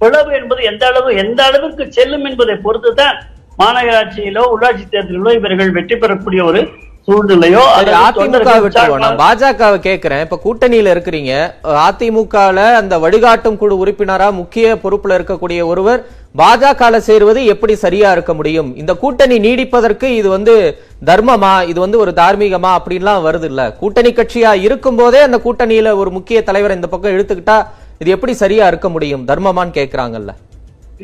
பிளவு 0.00 0.30
என்பது 0.38 0.62
எந்த 0.70 0.84
அளவு 0.90 1.10
எந்த 1.24 1.40
அளவிற்கு 1.48 1.84
செல்லும் 1.98 2.26
என்பதை 2.30 2.56
பொறுத்துதான் 2.66 3.16
மாநகராட்சியிலோ 3.60 4.42
உள்ளாட்சி 4.54 4.84
தேர்தலிலோ 4.94 5.30
இவர்கள் 5.38 5.76
வெற்றி 5.78 5.96
பெறக்கூடிய 6.02 6.40
ஒரு 6.50 6.60
சூழ்நிலையோ 7.08 7.60
பாஜகவை 9.20 9.78
கேட்கிறேன். 9.86 10.22
இப்ப 10.24 10.38
கூட்டணியில 10.44 10.92
இருக்கிறீங்க. 10.94 11.32
அதிமுகல 11.86 12.58
அந்த 12.80 12.94
வழிகாட்டும் 13.04 13.58
குழு 13.60 13.74
உறுப்பினரா 13.82 14.28
முக்கிய 14.40 14.76
பொறுப்புல 14.84 15.16
இருக்கக்கூடிய 15.18 15.60
ஒருவர் 15.72 16.00
பாஜகல 16.40 16.98
சேருவது 17.08 17.40
எப்படி 17.52 17.74
சரியா 17.84 18.08
இருக்க 18.16 18.32
முடியும்? 18.38 18.70
இந்த 18.80 18.92
கூட்டணி 19.02 19.36
நீடிப்பதற்கு 19.46 20.08
இது 20.20 20.28
வந்து 20.36 20.54
தர்மமா? 21.10 21.54
இது 21.70 21.78
வந்து 21.84 22.00
ஒரு 22.04 22.14
தார்மீகமா? 22.20 22.72
அப்படின்லாம் 22.78 23.24
வருது 23.28 23.48
இல்ல 23.52 23.62
கூட்டணி 23.82 24.12
கட்சியா 24.18 24.52
இருக்கும் 24.66 24.98
போதே 25.02 25.20
அந்த 25.28 25.40
கூட்டணியில 25.46 25.94
ஒரு 26.02 26.12
முக்கிய 26.18 26.40
தலைவர் 26.50 26.76
இந்த 26.78 26.90
பக்கம் 26.94 27.14
இழுத்துக்கிட்டா 27.16 27.58
இது 28.02 28.10
எப்படி 28.16 28.34
சரியா 28.42 28.66
இருக்க 28.72 28.88
முடியும்? 28.96 29.24
தர்மமான்னு 29.30 29.78
கேக்குறாங்கல்ல. 29.78 30.32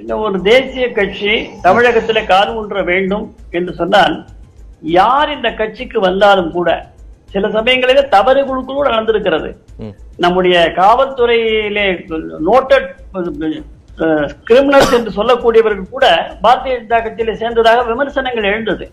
இந்த 0.00 0.12
ஒரு 0.24 0.36
தேசிய 0.50 0.84
கட்சி 0.98 1.32
தமிழகத்திலே 1.64 2.22
கால் 2.30 2.52
ஊன்ற 2.58 2.82
வேண்டும் 2.90 3.24
என்று 3.58 3.72
சொன்னால் 3.80 4.14
யார் 4.98 5.32
இந்த 5.34 5.48
கட்சிக்கு 5.60 5.98
வந்தாலும் 6.06 6.50
கூட 6.56 6.68
சில 7.34 7.48
சமயங்களிலே 7.56 8.02
தவறுகள் 8.14 8.70
கூட 8.70 8.86
நடந்திருக்கிறது. 8.94 9.50
நம்முடைய 10.24 10.56
காவல்துறையிலே 10.80 11.84
நோட்டட் 12.48 12.88
கிரிமினல்ஸ் 14.48 14.96
என்று 14.98 15.10
சொல்லக்கூடியவர்கள் 15.18 15.92
கூட 15.94 16.06
பாரதிய 16.44 16.74
ஜனதா 16.80 16.98
கட்சியில 17.04 17.34
சேர்ந்ததாக 17.42 17.84
விமர்சனங்கள் 17.90 18.50
எழுந்தது. 18.52 18.84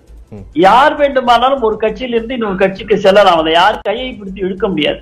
யார் 0.67 0.95
வேண்டுமானாலும் 1.01 1.65
ஒரு 1.67 1.75
கட்சியில 1.83 2.17
இருந்து 2.17 2.38
இன்னொரு 2.38 2.57
கட்சிக்கு 2.63 2.95
செல்லலாம். 3.05 3.41
அதை 3.43 3.53
யார் 3.59 3.85
கையை 3.89 4.09
பிடித்து 4.19 4.45
இழுக்க 4.47 4.65
முடியாது. 4.73 5.01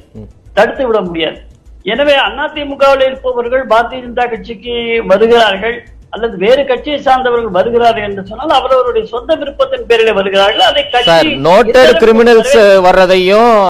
தடுத்து 0.57 0.83
விட 0.87 0.99
முடியாது. 1.09 1.39
எனவே 1.87 2.15
அதிமுகவில் 2.45 3.05
இருப்பவர்கள் 3.07 3.63
பாரதிய 3.71 3.99
ஜனதா 4.01 4.25
கட்சிக்கு 4.31 4.73
வருகிறார்கள் 5.11 5.77
அல்லது 6.15 6.35
வேறு 6.43 6.61
கட்சியை 6.65 6.97
சார்ந்தவர்கள் 7.05 7.55
வருகிறார்கள் 7.57 8.05
என்று 8.09 8.23
சொன்னால் 8.29 8.53
அவரவருடைய 8.57 9.03
சொந்த 9.13 9.31
விருப்பத்தின் 9.39 9.87
பேரில் 9.89 10.17
வருகிறார்கள். 10.19 10.63
அதை 10.69 10.83
கட்சி 10.93 11.31
நோட்டட் 11.47 11.99
கிரிமினல்ஸ் 12.03 12.55
வர்றதையும் 12.85 13.57